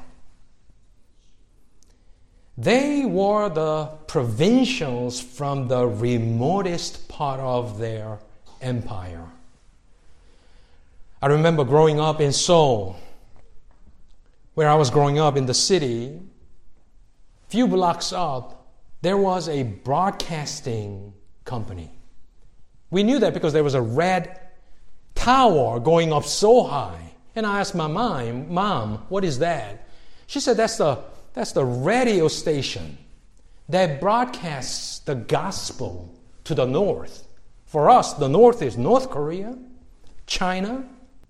They 2.58 3.06
were 3.06 3.50
the 3.50 3.86
provincials 4.08 5.20
from 5.20 5.68
the 5.68 5.88
remotest 5.88 7.08
part 7.08 7.40
of 7.40 7.80
their 7.80 8.20
empire. 8.62 9.26
I 11.22 11.28
remember 11.28 11.64
growing 11.64 12.00
up 12.00 12.20
in 12.20 12.34
Seoul, 12.34 12.98
where 14.54 14.70
I 14.70 14.76
was 14.76 14.90
growing 14.90 15.20
up 15.20 15.36
in 15.36 15.46
the 15.46 15.54
city. 15.54 16.20
Few 17.50 17.68
blocks 17.68 18.14
up, 18.14 18.68
there 19.02 19.18
was 19.18 19.50
a 19.50 19.64
broadcasting 19.64 21.14
company. 21.46 21.92
We 22.90 23.04
knew 23.04 23.20
that 23.20 23.34
because 23.34 23.54
there 23.54 23.64
was 23.64 23.74
a 23.74 23.82
red 23.82 24.40
tower 25.16 25.80
going 25.80 26.14
up 26.14 26.26
so 26.26 26.64
high. 26.64 27.12
And 27.36 27.46
I 27.46 27.60
asked 27.60 27.76
my 27.76 27.88
mom, 27.88 28.54
Mom, 28.54 29.06
what 29.10 29.24
is 29.24 29.40
that? 29.40 29.88
She 30.28 30.40
said, 30.40 30.58
That's 30.58 30.78
the 30.78 31.00
that's 31.34 31.52
the 31.52 31.66
radio 31.66 32.28
station 32.28 32.98
that 33.70 34.00
broadcasts 34.00 35.00
the 35.00 35.16
gospel 35.16 36.14
to 36.44 36.54
the 36.54 36.66
north. 36.66 37.28
For 37.66 37.90
us, 37.90 38.14
the 38.14 38.28
north 38.28 38.62
is 38.62 38.78
North 38.78 39.10
Korea, 39.10 39.58
China, 40.28 40.88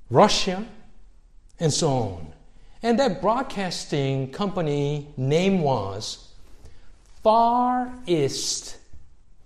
Russia, 0.10 0.66
and 1.60 1.72
so 1.72 1.90
on. 1.90 2.33
And 2.84 3.00
that 3.00 3.22
broadcasting 3.22 4.32
company 4.32 5.08
name 5.16 5.62
was 5.62 6.28
Far 7.24 7.94
East 8.06 8.78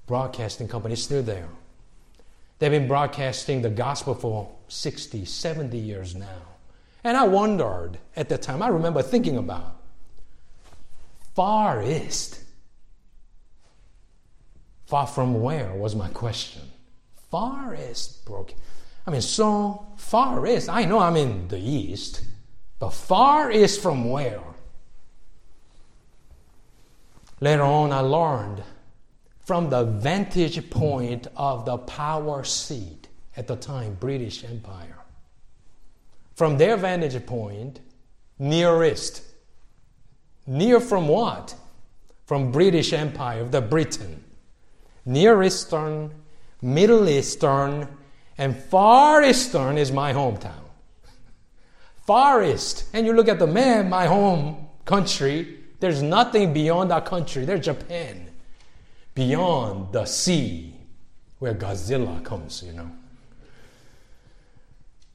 Broadcasting 0.08 0.68
Company, 0.68 0.96
still 0.96 1.22
there. 1.22 1.48
They've 2.60 2.72
been 2.72 2.88
broadcasting 2.88 3.62
the 3.62 3.70
gospel 3.70 4.16
for 4.16 4.50
60, 4.68 5.26
70 5.26 5.78
years 5.78 6.16
now. 6.16 6.42
And 7.04 7.16
I 7.16 7.28
wondered 7.28 8.00
at 8.16 8.28
the 8.28 8.38
time, 8.38 8.64
I 8.64 8.70
remember 8.70 9.04
thinking 9.04 9.38
about 9.38 9.78
Far 11.36 11.84
east. 11.84 12.40
Far 14.88 15.06
from 15.06 15.40
where 15.40 15.72
was 15.76 15.96
my 15.96 16.08
question. 16.10 16.64
Far 17.30 17.76
east 17.76 18.26
broke. 18.26 18.56
I 19.06 19.12
mean, 19.12 19.22
so 19.22 19.86
far 19.98 20.48
east. 20.48 20.68
I 20.68 20.86
know 20.86 20.98
I'm 20.98 21.16
in 21.16 21.48
the 21.50 21.60
east, 21.60 22.24
but 22.80 22.92
far 22.92 23.52
east 23.52 23.82
from 23.82 24.10
where? 24.10 24.42
Later 27.40 27.64
on, 27.64 27.92
I 27.92 28.00
learned 28.00 28.64
from 29.46 29.70
the 29.70 29.84
vantage 29.84 30.70
point 30.70 31.28
of 31.36 31.66
the 31.66 31.78
power 31.78 32.44
seat 32.44 33.08
at 33.36 33.48
the 33.48 33.56
time, 33.56 33.96
British 34.00 34.44
Empire. 34.44 34.98
From 36.36 36.58
their 36.58 36.78
vantage 36.78 37.26
point, 37.26 37.80
nearest 38.40 39.22
Near 40.48 40.80
from 40.80 41.10
what? 41.10 41.54
From 42.26 42.52
British 42.52 42.94
Empire, 42.94 43.44
the 43.44 43.62
Britain. 43.62 44.24
Near 45.06 45.44
Eastern, 45.44 46.12
Middle 46.62 47.08
Eastern, 47.10 47.88
and 48.38 48.56
Far 48.56 49.24
Eastern 49.24 49.78
is 49.78 49.92
my 49.92 50.14
hometown. 50.14 50.67
Far 52.08 52.42
East. 52.42 52.86
And 52.94 53.06
you 53.06 53.14
look 53.14 53.28
at 53.28 53.38
the 53.38 53.46
map, 53.46 53.86
my 53.86 54.08
home 54.08 54.70
country, 54.86 55.60
there's 55.82 56.02
nothing 56.02 56.54
beyond 56.54 56.92
our 56.92 57.02
country. 57.02 57.44
There's 57.44 57.66
Japan. 57.66 58.30
Beyond 59.14 59.92
the 59.92 60.06
sea 60.06 60.74
where 61.40 61.54
Godzilla 61.54 62.24
comes, 62.24 62.64
you 62.66 62.72
know. 62.72 62.90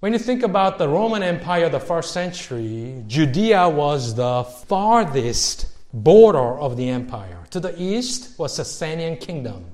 When 0.01 0.13
you 0.13 0.19
think 0.19 0.43
about 0.43 0.79
the 0.79 0.89
Roman 0.89 1.23
Empire 1.23 1.69
the 1.69 1.81
first 1.81 2.13
century, 2.13 3.03
Judea 3.07 3.69
was 3.69 4.15
the 4.15 4.45
farthest 4.45 5.69
border 5.95 6.59
of 6.59 6.77
the 6.77 6.89
empire. 6.91 7.39
To 7.51 7.61
the 7.61 7.75
east 7.81 8.39
was 8.39 8.57
the 8.57 8.65
Sasanian 8.65 9.19
kingdom, 9.21 9.65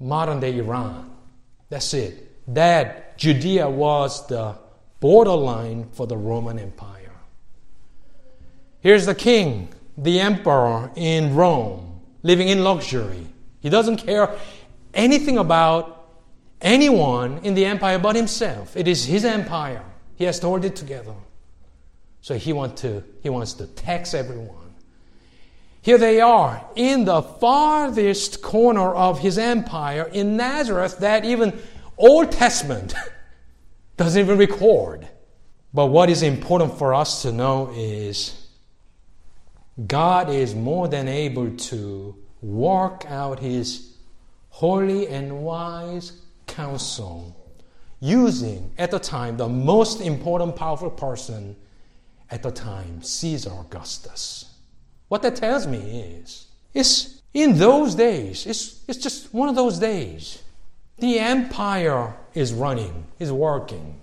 modern 0.00 0.40
day 0.40 0.58
Iran. 0.58 1.14
That's 1.70 1.94
it. 1.94 2.44
That 2.52 3.16
Judea 3.16 3.70
was 3.70 4.26
the 4.26 4.56
borderline 5.00 5.88
for 5.92 6.06
the 6.06 6.16
Roman 6.16 6.58
Empire. 6.58 7.12
Here's 8.80 9.06
the 9.06 9.14
king, 9.14 9.68
the 9.96 10.20
emperor 10.20 10.90
in 10.94 11.34
Rome, 11.34 12.00
living 12.22 12.48
in 12.48 12.62
luxury. 12.62 13.26
He 13.60 13.68
doesn't 13.68 13.98
care 13.98 14.36
anything 14.94 15.38
about 15.38 16.06
anyone 16.60 17.38
in 17.38 17.54
the 17.54 17.64
empire 17.64 17.98
but 17.98 18.16
himself. 18.16 18.76
It 18.76 18.88
is 18.88 19.04
his 19.04 19.24
empire. 19.24 19.84
He 20.16 20.24
has 20.24 20.40
to 20.40 20.46
hold 20.46 20.64
it 20.64 20.76
together. 20.76 21.14
So 22.20 22.34
he, 22.34 22.52
want 22.52 22.76
to, 22.78 23.04
he 23.22 23.28
wants 23.28 23.54
to 23.54 23.66
tax 23.66 24.14
everyone. 24.14 24.74
Here 25.80 25.98
they 25.98 26.20
are 26.20 26.64
in 26.74 27.04
the 27.04 27.22
farthest 27.22 28.42
corner 28.42 28.94
of 28.94 29.20
his 29.20 29.38
empire 29.38 30.10
in 30.12 30.36
Nazareth 30.36 30.98
that 30.98 31.24
even 31.24 31.58
Old 31.96 32.32
Testament 32.32 32.94
doesn't 33.98 34.20
even 34.20 34.38
record. 34.38 35.06
But 35.74 35.86
what 35.86 36.08
is 36.08 36.22
important 36.22 36.78
for 36.78 36.94
us 36.94 37.22
to 37.22 37.32
know 37.32 37.70
is 37.74 38.46
God 39.86 40.30
is 40.30 40.54
more 40.54 40.88
than 40.88 41.08
able 41.08 41.50
to 41.56 42.16
work 42.40 43.04
out 43.06 43.38
his 43.40 43.96
holy 44.48 45.08
and 45.08 45.42
wise 45.42 46.12
counsel 46.46 47.34
using 48.00 48.72
at 48.78 48.90
the 48.90 48.98
time 48.98 49.36
the 49.36 49.48
most 49.48 50.00
important 50.00 50.56
powerful 50.56 50.90
person 50.90 51.56
at 52.30 52.42
the 52.42 52.50
time 52.50 53.02
Caesar 53.02 53.50
Augustus. 53.50 54.54
What 55.08 55.22
that 55.22 55.36
tells 55.36 55.66
me 55.66 55.78
is 55.78 56.46
it's 56.72 57.20
in 57.34 57.58
those 57.58 57.94
days, 57.94 58.46
it's, 58.46 58.84
it's 58.88 58.98
just 58.98 59.34
one 59.34 59.48
of 59.48 59.54
those 59.54 59.78
days. 59.78 60.42
The 60.98 61.20
empire 61.20 62.16
is 62.34 62.52
running, 62.52 63.06
is 63.20 63.30
working, 63.30 64.00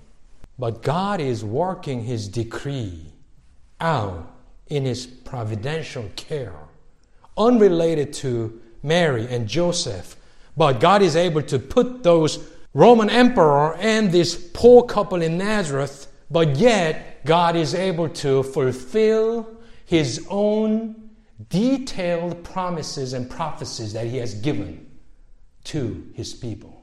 but 0.57 0.81
God 0.81 1.19
is 1.19 1.43
working 1.43 2.05
his 2.05 2.29
decree 2.29 3.11
out 3.81 4.31
in 4.67 4.85
his 4.85 5.05
providential 5.05 6.09
care, 6.15 6.55
unrelated 7.37 8.13
to 8.13 8.61
Mary 8.81 9.27
and 9.27 9.45
Joseph. 9.47 10.15
But 10.55 10.79
God 10.79 11.01
is 11.01 11.17
able 11.17 11.41
to 11.43 11.59
put 11.59 12.03
those 12.03 12.39
Roman 12.73 13.09
emperor 13.09 13.75
and 13.75 14.11
this 14.11 14.49
poor 14.53 14.83
couple 14.83 15.21
in 15.21 15.37
Nazareth, 15.37 16.11
but 16.31 16.55
yet 16.55 17.25
God 17.25 17.57
is 17.57 17.75
able 17.75 18.07
to 18.09 18.41
fulfill 18.41 19.49
his 19.85 20.25
own 20.29 21.09
detailed 21.49 22.43
promises 22.45 23.11
and 23.11 23.29
prophecies 23.29 23.91
that 23.91 24.07
he 24.07 24.17
has 24.17 24.33
given 24.33 24.89
to 25.65 26.07
his 26.13 26.33
people. 26.33 26.74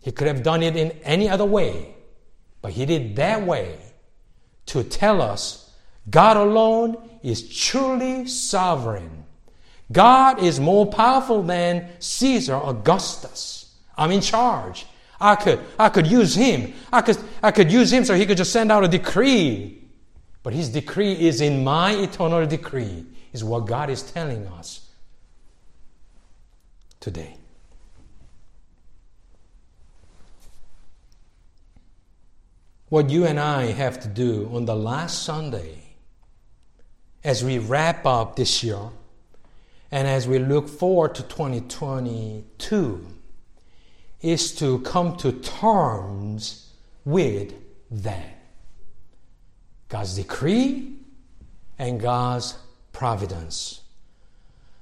He 0.00 0.12
could 0.12 0.26
have 0.26 0.42
done 0.42 0.62
it 0.62 0.76
in 0.76 0.92
any 1.02 1.28
other 1.28 1.44
way, 1.44 1.94
but 2.62 2.72
he 2.72 2.86
did 2.86 3.16
that 3.16 3.42
way 3.42 3.78
to 4.66 4.84
tell 4.84 5.20
us 5.20 5.72
God 6.08 6.36
alone 6.36 6.96
is 7.22 7.54
truly 7.56 8.26
sovereign. 8.26 9.24
God 9.90 10.42
is 10.42 10.60
more 10.60 10.86
powerful 10.86 11.42
than 11.42 11.88
Caesar 11.98 12.56
Augustus. 12.56 13.74
I'm 13.96 14.10
in 14.10 14.20
charge. 14.20 14.86
I 15.20 15.34
could, 15.34 15.60
I 15.78 15.88
could 15.88 16.06
use 16.06 16.34
him. 16.34 16.74
I 16.92 17.00
could, 17.02 17.18
I 17.42 17.50
could 17.50 17.72
use 17.72 17.92
him 17.92 18.04
so 18.04 18.14
he 18.14 18.26
could 18.26 18.36
just 18.36 18.52
send 18.52 18.70
out 18.70 18.84
a 18.84 18.88
decree. 18.88 19.82
But 20.42 20.52
his 20.52 20.68
decree 20.68 21.12
is 21.12 21.40
in 21.40 21.64
my 21.64 21.92
eternal 21.92 22.46
decree, 22.46 23.04
is 23.32 23.42
what 23.42 23.66
God 23.66 23.90
is 23.90 24.02
telling 24.02 24.46
us 24.46 24.88
today. 27.00 27.37
What 32.88 33.10
you 33.10 33.26
and 33.26 33.38
I 33.38 33.66
have 33.66 34.00
to 34.00 34.08
do 34.08 34.50
on 34.50 34.64
the 34.64 34.74
last 34.74 35.22
Sunday 35.22 35.78
as 37.22 37.44
we 37.44 37.58
wrap 37.58 38.06
up 38.06 38.36
this 38.36 38.64
year 38.64 38.80
and 39.90 40.08
as 40.08 40.26
we 40.26 40.38
look 40.38 40.70
forward 40.70 41.14
to 41.16 41.22
2022 41.24 43.06
is 44.22 44.54
to 44.54 44.78
come 44.80 45.16
to 45.18 45.32
terms 45.32 46.72
with 47.04 47.52
that. 47.90 48.38
God's 49.90 50.16
decree 50.16 50.94
and 51.78 52.00
God's 52.00 52.56
providence. 52.92 53.82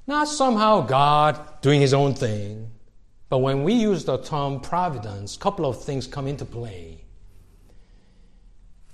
Not 0.07 0.29
somehow 0.29 0.83
God 0.83 1.61
doing 1.61 1.81
his 1.81 1.93
own 1.93 2.15
thing, 2.15 2.71
but 3.29 3.39
when 3.39 3.65
we 3.65 3.73
use 3.73 4.05
the 4.05 4.19
term 4.19 4.61
providence, 4.61 5.35
a 5.35 5.41
couple 5.41 5.67
of 5.67 5.83
things 5.83 6.07
come 6.07 6.29
into 6.29 6.45
play. 6.45 7.06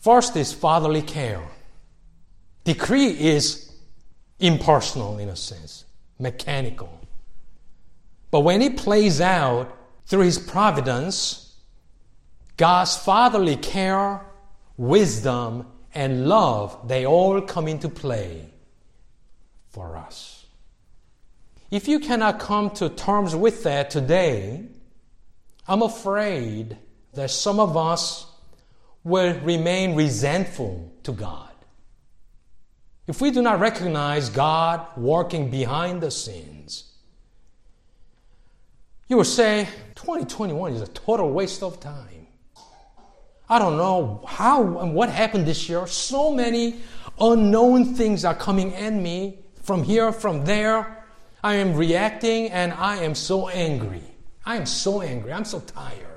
First 0.03 0.35
is 0.35 0.53
fatherly 0.53 1.03
care. 1.03 1.49
Decree 2.65 3.07
is 3.07 3.73
impersonal 4.41 5.19
in 5.19 5.29
a 5.29 5.37
sense, 5.37 5.85
mechanical. 6.19 7.01
But 8.33 8.41
when 8.41 8.63
it 8.63 8.77
plays 8.77 9.21
out 9.21 9.79
through 10.07 10.25
His 10.25 10.41
providence, 10.41 11.55
God's 12.57 12.97
fatherly 12.97 13.55
care, 13.55 14.27
wisdom, 14.77 15.69
and 15.95 16.27
love, 16.27 16.89
they 16.89 17.07
all 17.07 17.41
come 17.41 17.69
into 17.69 17.89
play 17.89 18.51
for 19.69 19.97
us. 19.97 20.47
If 21.71 21.87
you 21.87 22.01
cannot 22.01 22.41
come 22.41 22.71
to 22.71 22.89
terms 22.89 23.37
with 23.37 23.63
that 23.63 23.91
today, 23.91 24.65
I'm 25.69 25.83
afraid 25.83 26.77
that 27.15 27.31
some 27.31 27.61
of 27.61 27.77
us 27.77 28.27
will 29.05 29.39
remain 29.41 29.95
resentful 29.95 30.93
to 31.03 31.13
God. 31.13 31.51
If 33.07 33.21
we 33.21 33.31
do 33.31 33.43
not 33.43 33.59
recognize 33.59 34.29
God 34.29 34.87
working 34.97 35.51
behind 35.51 36.01
the 36.01 36.11
scenes, 36.11 36.93
you 39.09 39.17
will 39.17 39.25
say 39.25 39.69
2021 39.97 40.73
is 40.75 40.83
a 40.83 40.87
total 40.87 41.31
waste 41.31 41.63
of 41.63 41.81
time. 41.81 42.27
I 43.49 43.59
don't 43.59 43.77
know 43.77 44.25
how 44.27 44.79
and 44.79 44.95
what 44.95 45.11
happened 45.11 45.47
this 45.47 45.69
year. 45.69 45.87
So 45.87 46.33
many 46.33 46.77
unknown 47.21 47.95
things 47.95 48.25
are 48.25 48.35
coming 48.35 48.75
at 48.75 48.93
me 48.93 49.41
from 49.63 49.83
here, 49.83 50.13
from 50.13 50.45
there. 50.45 51.05
I 51.45 51.57
am 51.57 51.75
reacting 51.75 52.51
and 52.51 52.73
I 52.73 52.99
am 52.99 53.15
so 53.15 53.49
angry. 53.49 54.03
I 54.47 54.57
am 54.57 54.65
so 54.65 55.03
angry. 55.03 55.33
I'm 55.33 55.45
so 55.45 55.61
tired. 55.61 56.12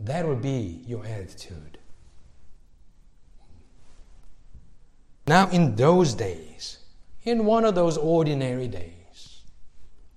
That 0.00 0.26
would 0.26 0.42
be 0.42 0.82
your 0.86 1.04
attitude. 1.04 1.78
Now, 5.26 5.50
in 5.50 5.76
those 5.76 6.14
days, 6.14 6.78
in 7.24 7.44
one 7.44 7.64
of 7.64 7.74
those 7.74 7.98
ordinary 7.98 8.68
days, 8.68 9.42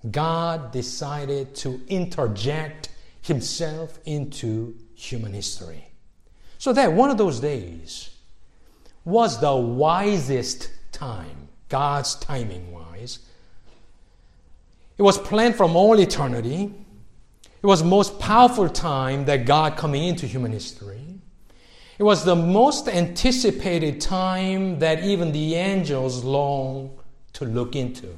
God 0.09 0.71
decided 0.71 1.53
to 1.55 1.81
interject 1.87 2.89
Himself 3.21 3.99
into 4.05 4.75
human 4.95 5.33
history. 5.33 5.87
So 6.57 6.73
that 6.73 6.93
one 6.93 7.09
of 7.09 7.17
those 7.17 7.39
days 7.39 8.11
was 9.03 9.41
the 9.41 9.55
wisest 9.55 10.69
time, 10.91 11.49
God's 11.69 12.15
timing 12.15 12.71
wise. 12.71 13.19
It 14.97 15.01
was 15.01 15.17
planned 15.17 15.55
from 15.55 15.75
all 15.75 15.99
eternity. 15.99 16.73
It 17.61 17.67
was 17.67 17.81
the 17.81 17.87
most 17.87 18.19
powerful 18.19 18.69
time 18.69 19.25
that 19.25 19.45
God 19.45 19.77
coming 19.77 20.03
into 20.03 20.25
human 20.25 20.51
history. 20.51 21.19
It 21.99 22.03
was 22.03 22.25
the 22.25 22.35
most 22.35 22.87
anticipated 22.87 24.01
time 24.01 24.79
that 24.79 25.03
even 25.03 25.31
the 25.31 25.53
angels 25.53 26.23
long 26.23 26.97
to 27.33 27.45
look 27.45 27.75
into. 27.75 28.17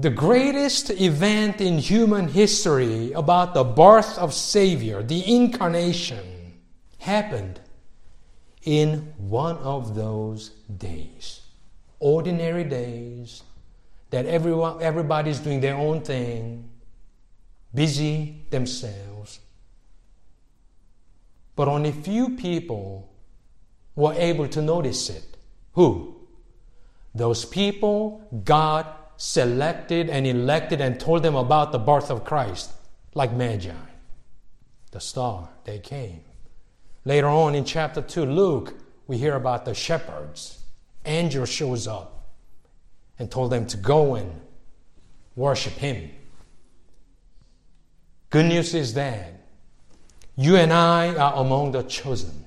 The 0.00 0.10
greatest 0.10 0.90
event 0.90 1.60
in 1.60 1.78
human 1.78 2.26
history 2.26 3.12
about 3.12 3.54
the 3.54 3.62
birth 3.62 4.18
of 4.18 4.34
Savior, 4.34 5.04
the 5.04 5.22
incarnation, 5.32 6.54
happened 6.98 7.60
in 8.64 9.12
one 9.16 9.58
of 9.58 9.94
those 9.94 10.48
days. 10.76 11.42
Ordinary 12.00 12.64
days 12.64 13.44
that 14.10 14.26
everyone, 14.26 14.82
everybody's 14.82 15.38
doing 15.38 15.60
their 15.60 15.76
own 15.76 16.00
thing, 16.00 16.68
busy 17.74 18.44
themselves 18.50 19.40
but 21.56 21.68
only 21.68 21.92
few 21.92 22.30
people 22.30 23.10
were 23.94 24.14
able 24.14 24.48
to 24.48 24.62
notice 24.62 25.10
it. 25.10 25.36
Who? 25.74 26.16
Those 27.14 27.44
people 27.44 28.26
God 28.44 28.86
selected 29.16 30.08
and 30.08 30.26
elected 30.26 30.80
and 30.80 30.98
told 30.98 31.22
them 31.22 31.36
about 31.36 31.72
the 31.72 31.78
birth 31.78 32.10
of 32.10 32.24
Christ. 32.24 32.72
like 33.14 33.32
Magi. 33.34 33.70
The 34.90 35.00
star, 35.00 35.50
they 35.64 35.78
came. 35.78 36.22
Later 37.04 37.28
on 37.28 37.54
in 37.54 37.64
chapter 37.64 38.00
2, 38.00 38.24
Luke, 38.24 38.74
we 39.06 39.18
hear 39.18 39.34
about 39.34 39.66
the 39.66 39.74
shepherds. 39.74 40.64
Angel 41.04 41.44
shows 41.44 41.86
up 41.86 42.28
and 43.18 43.30
told 43.30 43.52
them 43.52 43.66
to 43.66 43.76
go 43.76 44.14
and 44.14 44.40
worship 45.36 45.74
him. 45.74 46.10
Good 48.32 48.46
news 48.46 48.74
is 48.74 48.94
that 48.94 49.30
you 50.36 50.56
and 50.56 50.72
I 50.72 51.14
are 51.14 51.34
among 51.34 51.72
the 51.72 51.82
chosen. 51.82 52.46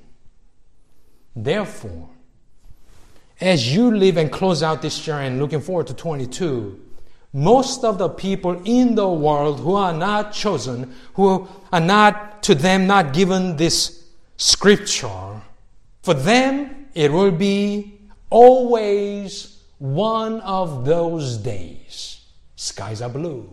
Therefore, 1.36 2.10
as 3.39 3.71
you 3.71 3.95
live 3.95 4.17
and 4.17 4.32
close 4.32 4.63
out 4.63 4.82
this 4.82 5.06
year 5.06 5.19
and 5.19 5.39
looking 5.39 5.62
forward 5.62 5.86
to 5.86 5.93
22, 5.93 6.82
most 7.34 7.84
of 7.84 8.00
the 8.00 8.10
people 8.10 8.60
in 8.65 8.95
the 8.95 9.08
world 9.08 9.60
who 9.60 9.76
are 9.76 9.93
not 9.93 10.34
chosen, 10.34 10.91
who 11.13 11.48
are 11.71 11.80
not 11.80 12.41
to 12.41 12.56
them 12.56 12.88
not 12.88 13.13
given 13.13 13.56
this 13.56 14.08
scripture, 14.38 15.39
for 16.02 16.15
them 16.15 16.88
it 16.95 17.12
will 17.12 17.30
be 17.30 18.00
always 18.32 19.62
one 19.78 20.41
of 20.41 20.84
those 20.84 21.38
days. 21.38 22.21
Skies 22.56 23.04
are 23.04 23.10
blue, 23.10 23.48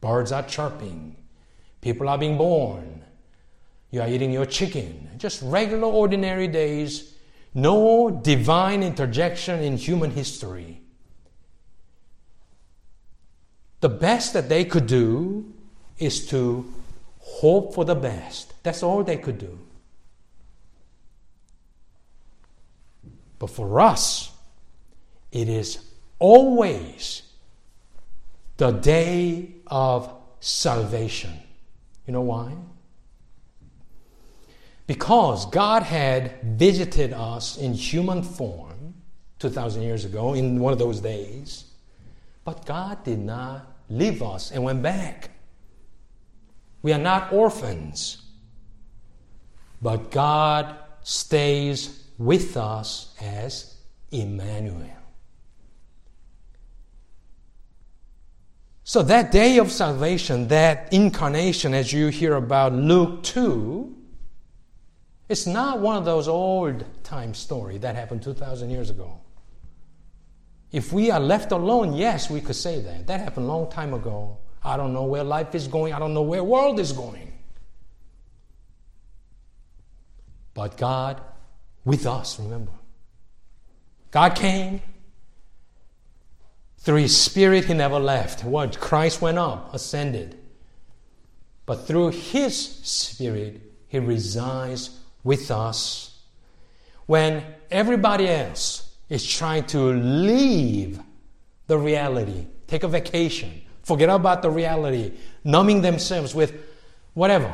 birds 0.00 0.32
are 0.32 0.44
chirping, 0.44 1.17
people 1.80 2.08
are 2.08 2.18
being 2.18 2.36
born, 2.36 3.04
you 3.90 4.00
are 4.02 4.08
eating 4.08 4.30
your 4.30 4.46
chicken. 4.46 5.08
Just 5.16 5.42
regular, 5.42 5.88
ordinary 5.88 6.48
days, 6.48 7.14
no 7.54 8.10
divine 8.10 8.82
interjection 8.82 9.60
in 9.60 9.76
human 9.76 10.10
history. 10.10 10.80
The 13.80 13.88
best 13.88 14.32
that 14.32 14.48
they 14.48 14.64
could 14.64 14.86
do 14.86 15.52
is 15.98 16.26
to 16.28 16.72
hope 17.20 17.74
for 17.74 17.84
the 17.84 17.94
best. 17.94 18.54
That's 18.62 18.82
all 18.82 19.04
they 19.04 19.16
could 19.16 19.38
do. 19.38 19.58
But 23.38 23.50
for 23.50 23.80
us, 23.80 24.32
it 25.30 25.48
is 25.48 25.78
always 26.18 27.22
the 28.56 28.72
day 28.72 29.54
of 29.68 30.12
salvation. 30.40 31.32
You 32.08 32.12
know 32.12 32.22
why? 32.22 32.54
Because 34.86 35.44
God 35.44 35.82
had 35.82 36.42
visited 36.42 37.12
us 37.12 37.58
in 37.58 37.74
human 37.74 38.22
form 38.22 38.94
2,000 39.40 39.82
years 39.82 40.06
ago 40.06 40.32
in 40.32 40.58
one 40.58 40.72
of 40.72 40.78
those 40.78 41.00
days, 41.00 41.64
but 42.44 42.64
God 42.64 43.04
did 43.04 43.18
not 43.18 43.70
leave 43.90 44.22
us 44.22 44.50
and 44.50 44.64
went 44.64 44.82
back. 44.82 45.32
We 46.80 46.94
are 46.94 46.98
not 46.98 47.30
orphans, 47.30 48.22
but 49.82 50.10
God 50.10 50.76
stays 51.02 52.04
with 52.16 52.56
us 52.56 53.14
as 53.20 53.76
Emmanuel. 54.10 54.97
So, 58.88 59.02
that 59.02 59.30
day 59.30 59.58
of 59.58 59.70
salvation, 59.70 60.48
that 60.48 60.90
incarnation, 60.94 61.74
as 61.74 61.92
you 61.92 62.08
hear 62.08 62.36
about 62.36 62.72
Luke 62.72 63.22
2, 63.22 63.94
it's 65.28 65.46
not 65.46 65.80
one 65.80 65.98
of 65.98 66.06
those 66.06 66.26
old 66.26 66.86
time 67.04 67.34
stories 67.34 67.80
that 67.80 67.96
happened 67.96 68.22
2,000 68.22 68.70
years 68.70 68.88
ago. 68.88 69.20
If 70.72 70.90
we 70.90 71.10
are 71.10 71.20
left 71.20 71.52
alone, 71.52 71.92
yes, 71.92 72.30
we 72.30 72.40
could 72.40 72.56
say 72.56 72.80
that. 72.80 73.06
That 73.08 73.20
happened 73.20 73.44
a 73.44 73.48
long 73.48 73.70
time 73.70 73.92
ago. 73.92 74.38
I 74.64 74.78
don't 74.78 74.94
know 74.94 75.04
where 75.04 75.22
life 75.22 75.54
is 75.54 75.68
going. 75.68 75.92
I 75.92 75.98
don't 75.98 76.14
know 76.14 76.22
where 76.22 76.42
world 76.42 76.80
is 76.80 76.92
going. 76.92 77.30
But 80.54 80.78
God 80.78 81.20
with 81.84 82.06
us, 82.06 82.40
remember. 82.40 82.72
God 84.10 84.34
came. 84.34 84.80
Through 86.78 86.96
His 86.96 87.16
Spirit, 87.16 87.66
He 87.66 87.74
never 87.74 87.98
left. 87.98 88.44
What? 88.44 88.78
Christ 88.80 89.20
went 89.20 89.38
up, 89.38 89.74
ascended. 89.74 90.38
But 91.66 91.86
through 91.86 92.10
His 92.10 92.56
Spirit, 92.56 93.60
He 93.88 93.98
resides 93.98 94.98
with 95.22 95.50
us. 95.50 96.18
When 97.06 97.44
everybody 97.70 98.28
else 98.28 98.96
is 99.08 99.26
trying 99.26 99.64
to 99.64 99.92
leave 99.92 101.00
the 101.66 101.78
reality, 101.78 102.46
take 102.66 102.82
a 102.82 102.88
vacation, 102.88 103.62
forget 103.82 104.08
about 104.08 104.42
the 104.42 104.50
reality, 104.50 105.12
numbing 105.44 105.82
themselves 105.82 106.34
with 106.34 106.54
whatever. 107.14 107.52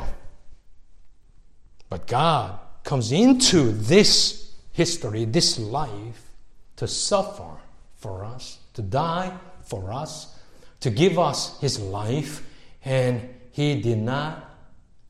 But 1.89 2.07
God 2.07 2.59
comes 2.83 3.13
into 3.13 3.73
this 3.73 4.53
history, 4.73 5.25
this 5.25 5.59
life, 5.59 6.31
to 6.77 6.89
suffer 6.89 7.51
for 7.97 8.25
us, 8.25 8.59
to 8.75 8.83
die 8.83 9.37
for 9.63 9.93
us, 9.93 10.39
to 10.81 10.91
give 10.91 11.19
us 11.19 11.59
His 11.61 11.81
life, 11.81 12.47
and 12.85 13.29
He 13.51 13.81
did 13.81 13.99
not 13.99 14.51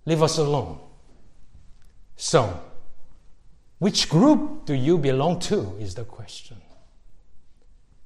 leave 0.06 0.22
us 0.22 0.38
alone. 0.38 0.78
So, 2.16 2.60
which 3.78 4.08
group 4.08 4.66
do 4.66 4.74
you 4.74 4.98
belong 4.98 5.40
to 5.40 5.76
is 5.78 5.94
the 5.94 6.04
question. 6.04 6.58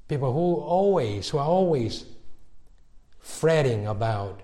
People 0.08 0.32
who 0.32 0.54
always, 0.62 1.28
who 1.28 1.38
are 1.38 1.46
always 1.46 2.06
fretting 3.20 3.86
about, 3.86 4.40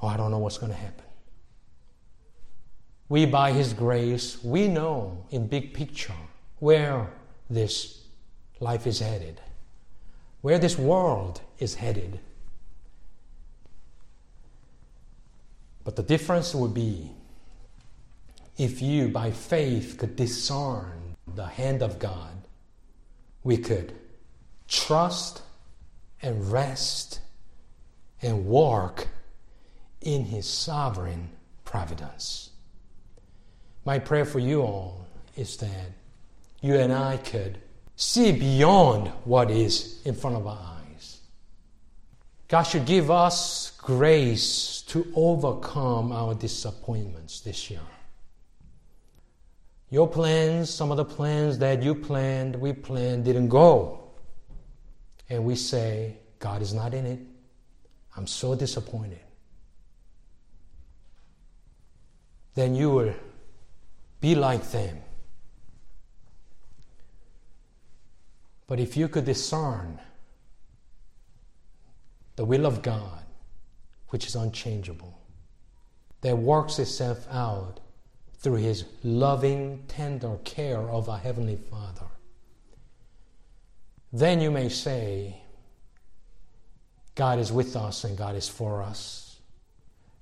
oh, 0.00 0.06
I 0.06 0.16
don't 0.16 0.30
know 0.30 0.38
what's 0.38 0.58
going 0.58 0.72
to 0.72 0.78
happen. 0.78 1.04
We, 3.08 3.26
by 3.26 3.50
His 3.50 3.72
grace, 3.72 4.42
we 4.44 4.68
know 4.68 5.26
in 5.30 5.48
big 5.48 5.74
picture 5.74 6.14
where 6.60 7.10
this 7.48 8.04
life 8.60 8.86
is 8.86 9.00
headed, 9.00 9.40
where 10.40 10.58
this 10.58 10.78
world 10.78 11.40
is 11.58 11.74
headed. 11.74 12.20
But 15.84 15.96
the 15.96 16.02
difference 16.02 16.54
would 16.54 16.74
be 16.74 17.10
if 18.56 18.82
you, 18.82 19.08
by 19.08 19.30
faith, 19.30 19.96
could 19.98 20.16
discern 20.16 21.16
the 21.34 21.46
hand 21.46 21.82
of 21.82 21.98
God, 21.98 22.46
we 23.42 23.56
could 23.56 23.94
trust 24.68 25.42
and 26.22 26.52
rest 26.52 27.20
and 28.20 28.46
walk 28.46 29.08
in 30.02 30.26
His 30.26 30.46
sovereign 30.46 31.30
providence. 31.64 32.50
My 33.84 33.98
prayer 33.98 34.26
for 34.26 34.38
you 34.38 34.60
all 34.60 35.06
is 35.36 35.56
that 35.58 35.92
you 36.60 36.74
and 36.74 36.92
I 36.92 37.16
could 37.16 37.58
see 38.00 38.32
beyond 38.32 39.08
what 39.24 39.50
is 39.50 40.00
in 40.06 40.14
front 40.14 40.34
of 40.34 40.46
our 40.46 40.58
eyes. 40.58 41.20
God 42.48 42.62
should 42.62 42.86
give 42.86 43.10
us 43.10 43.72
grace 43.76 44.82
to 44.88 45.06
overcome 45.14 46.10
our 46.10 46.34
disappointments 46.34 47.40
this 47.40 47.70
year. 47.70 47.80
Your 49.90 50.08
plans, 50.08 50.70
some 50.70 50.90
of 50.90 50.96
the 50.96 51.04
plans 51.04 51.58
that 51.58 51.82
you 51.82 51.94
planned, 51.94 52.56
we 52.56 52.72
planned, 52.72 53.26
didn't 53.26 53.48
go. 53.48 54.00
And 55.28 55.44
we 55.44 55.54
say, 55.54 56.16
God 56.38 56.62
is 56.62 56.72
not 56.72 56.94
in 56.94 57.04
it. 57.04 57.20
I'm 58.16 58.26
so 58.26 58.54
disappointed. 58.54 59.20
Then 62.54 62.74
you 62.74 62.90
will 62.90 63.14
be 64.20 64.34
like 64.34 64.70
them. 64.70 64.96
But 68.70 68.78
if 68.78 68.96
you 68.96 69.08
could 69.08 69.24
discern 69.24 69.98
the 72.36 72.44
will 72.44 72.66
of 72.66 72.82
God, 72.82 73.24
which 74.10 74.28
is 74.28 74.36
unchangeable, 74.36 75.18
that 76.20 76.38
works 76.38 76.78
itself 76.78 77.26
out 77.32 77.80
through 78.36 78.58
His 78.58 78.84
loving, 79.02 79.82
tender 79.88 80.36
care 80.44 80.88
of 80.88 81.08
our 81.08 81.18
Heavenly 81.18 81.56
Father, 81.56 82.06
then 84.12 84.40
you 84.40 84.52
may 84.52 84.68
say, 84.68 85.42
God 87.16 87.40
is 87.40 87.50
with 87.50 87.74
us 87.74 88.04
and 88.04 88.16
God 88.16 88.36
is 88.36 88.48
for 88.48 88.84
us, 88.84 89.40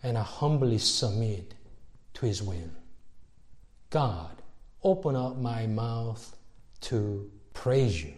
and 0.03 0.17
I 0.17 0.23
humbly 0.23 0.79
submit 0.79 1.53
to 2.15 2.25
His 2.25 2.43
will. 2.43 2.71
God, 3.91 4.41
open 4.83 5.17
up 5.17 5.37
my 5.37 5.67
mouth 5.67 6.35
to 6.81 7.31
praise 7.53 8.03
you 8.03 8.15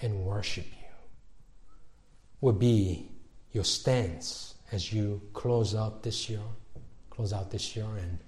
and 0.00 0.24
worship 0.24 0.66
you. 0.66 0.86
Will 2.40 2.52
be 2.52 3.08
your 3.52 3.64
stance 3.64 4.54
as 4.70 4.92
you 4.92 5.20
close 5.32 5.74
up 5.74 6.02
this 6.02 6.28
year, 6.28 6.40
close 7.10 7.32
out 7.32 7.50
this 7.50 7.74
year, 7.74 7.86
and 7.98 8.18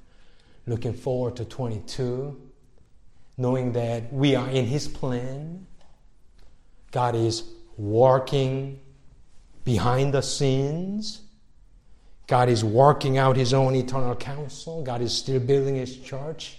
looking 0.66 0.92
forward 0.92 1.36
to 1.36 1.44
22, 1.44 2.40
knowing 3.36 3.72
that 3.72 4.12
we 4.12 4.34
are 4.34 4.48
in 4.48 4.66
His 4.66 4.88
plan. 4.88 5.66
God 6.90 7.14
is 7.14 7.44
working 7.76 8.80
behind 9.64 10.14
the 10.14 10.22
scenes. 10.22 11.20
God 12.26 12.48
is 12.48 12.64
working 12.64 13.18
out 13.18 13.36
His 13.36 13.54
own 13.54 13.74
eternal 13.74 14.16
counsel. 14.16 14.82
God 14.82 15.02
is 15.02 15.16
still 15.16 15.40
building 15.40 15.76
His 15.76 15.96
church. 15.98 16.58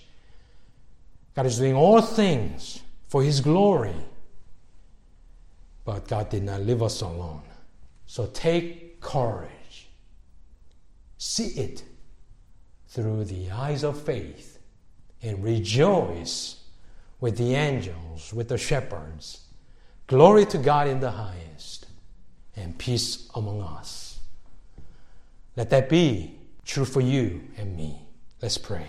God 1.35 1.45
is 1.45 1.57
doing 1.57 1.75
all 1.75 2.01
things 2.01 2.81
for 3.07 3.23
His 3.23 3.41
glory. 3.41 3.95
But 5.83 6.07
God 6.07 6.29
did 6.29 6.43
not 6.43 6.61
leave 6.61 6.81
us 6.83 7.01
alone. 7.01 7.43
So 8.05 8.27
take 8.27 9.01
courage. 9.01 9.87
See 11.17 11.47
it 11.59 11.83
through 12.87 13.25
the 13.25 13.51
eyes 13.51 13.83
of 13.83 14.01
faith 14.01 14.59
and 15.21 15.43
rejoice 15.43 16.57
with 17.19 17.37
the 17.37 17.55
angels, 17.55 18.33
with 18.33 18.49
the 18.49 18.57
shepherds. 18.57 19.45
Glory 20.07 20.45
to 20.47 20.57
God 20.57 20.87
in 20.87 20.99
the 20.99 21.11
highest 21.11 21.85
and 22.55 22.77
peace 22.77 23.29
among 23.35 23.61
us. 23.61 24.19
Let 25.55 25.69
that 25.69 25.89
be 25.89 26.35
true 26.65 26.85
for 26.85 27.01
you 27.01 27.41
and 27.57 27.77
me. 27.77 28.01
Let's 28.41 28.57
pray. 28.57 28.87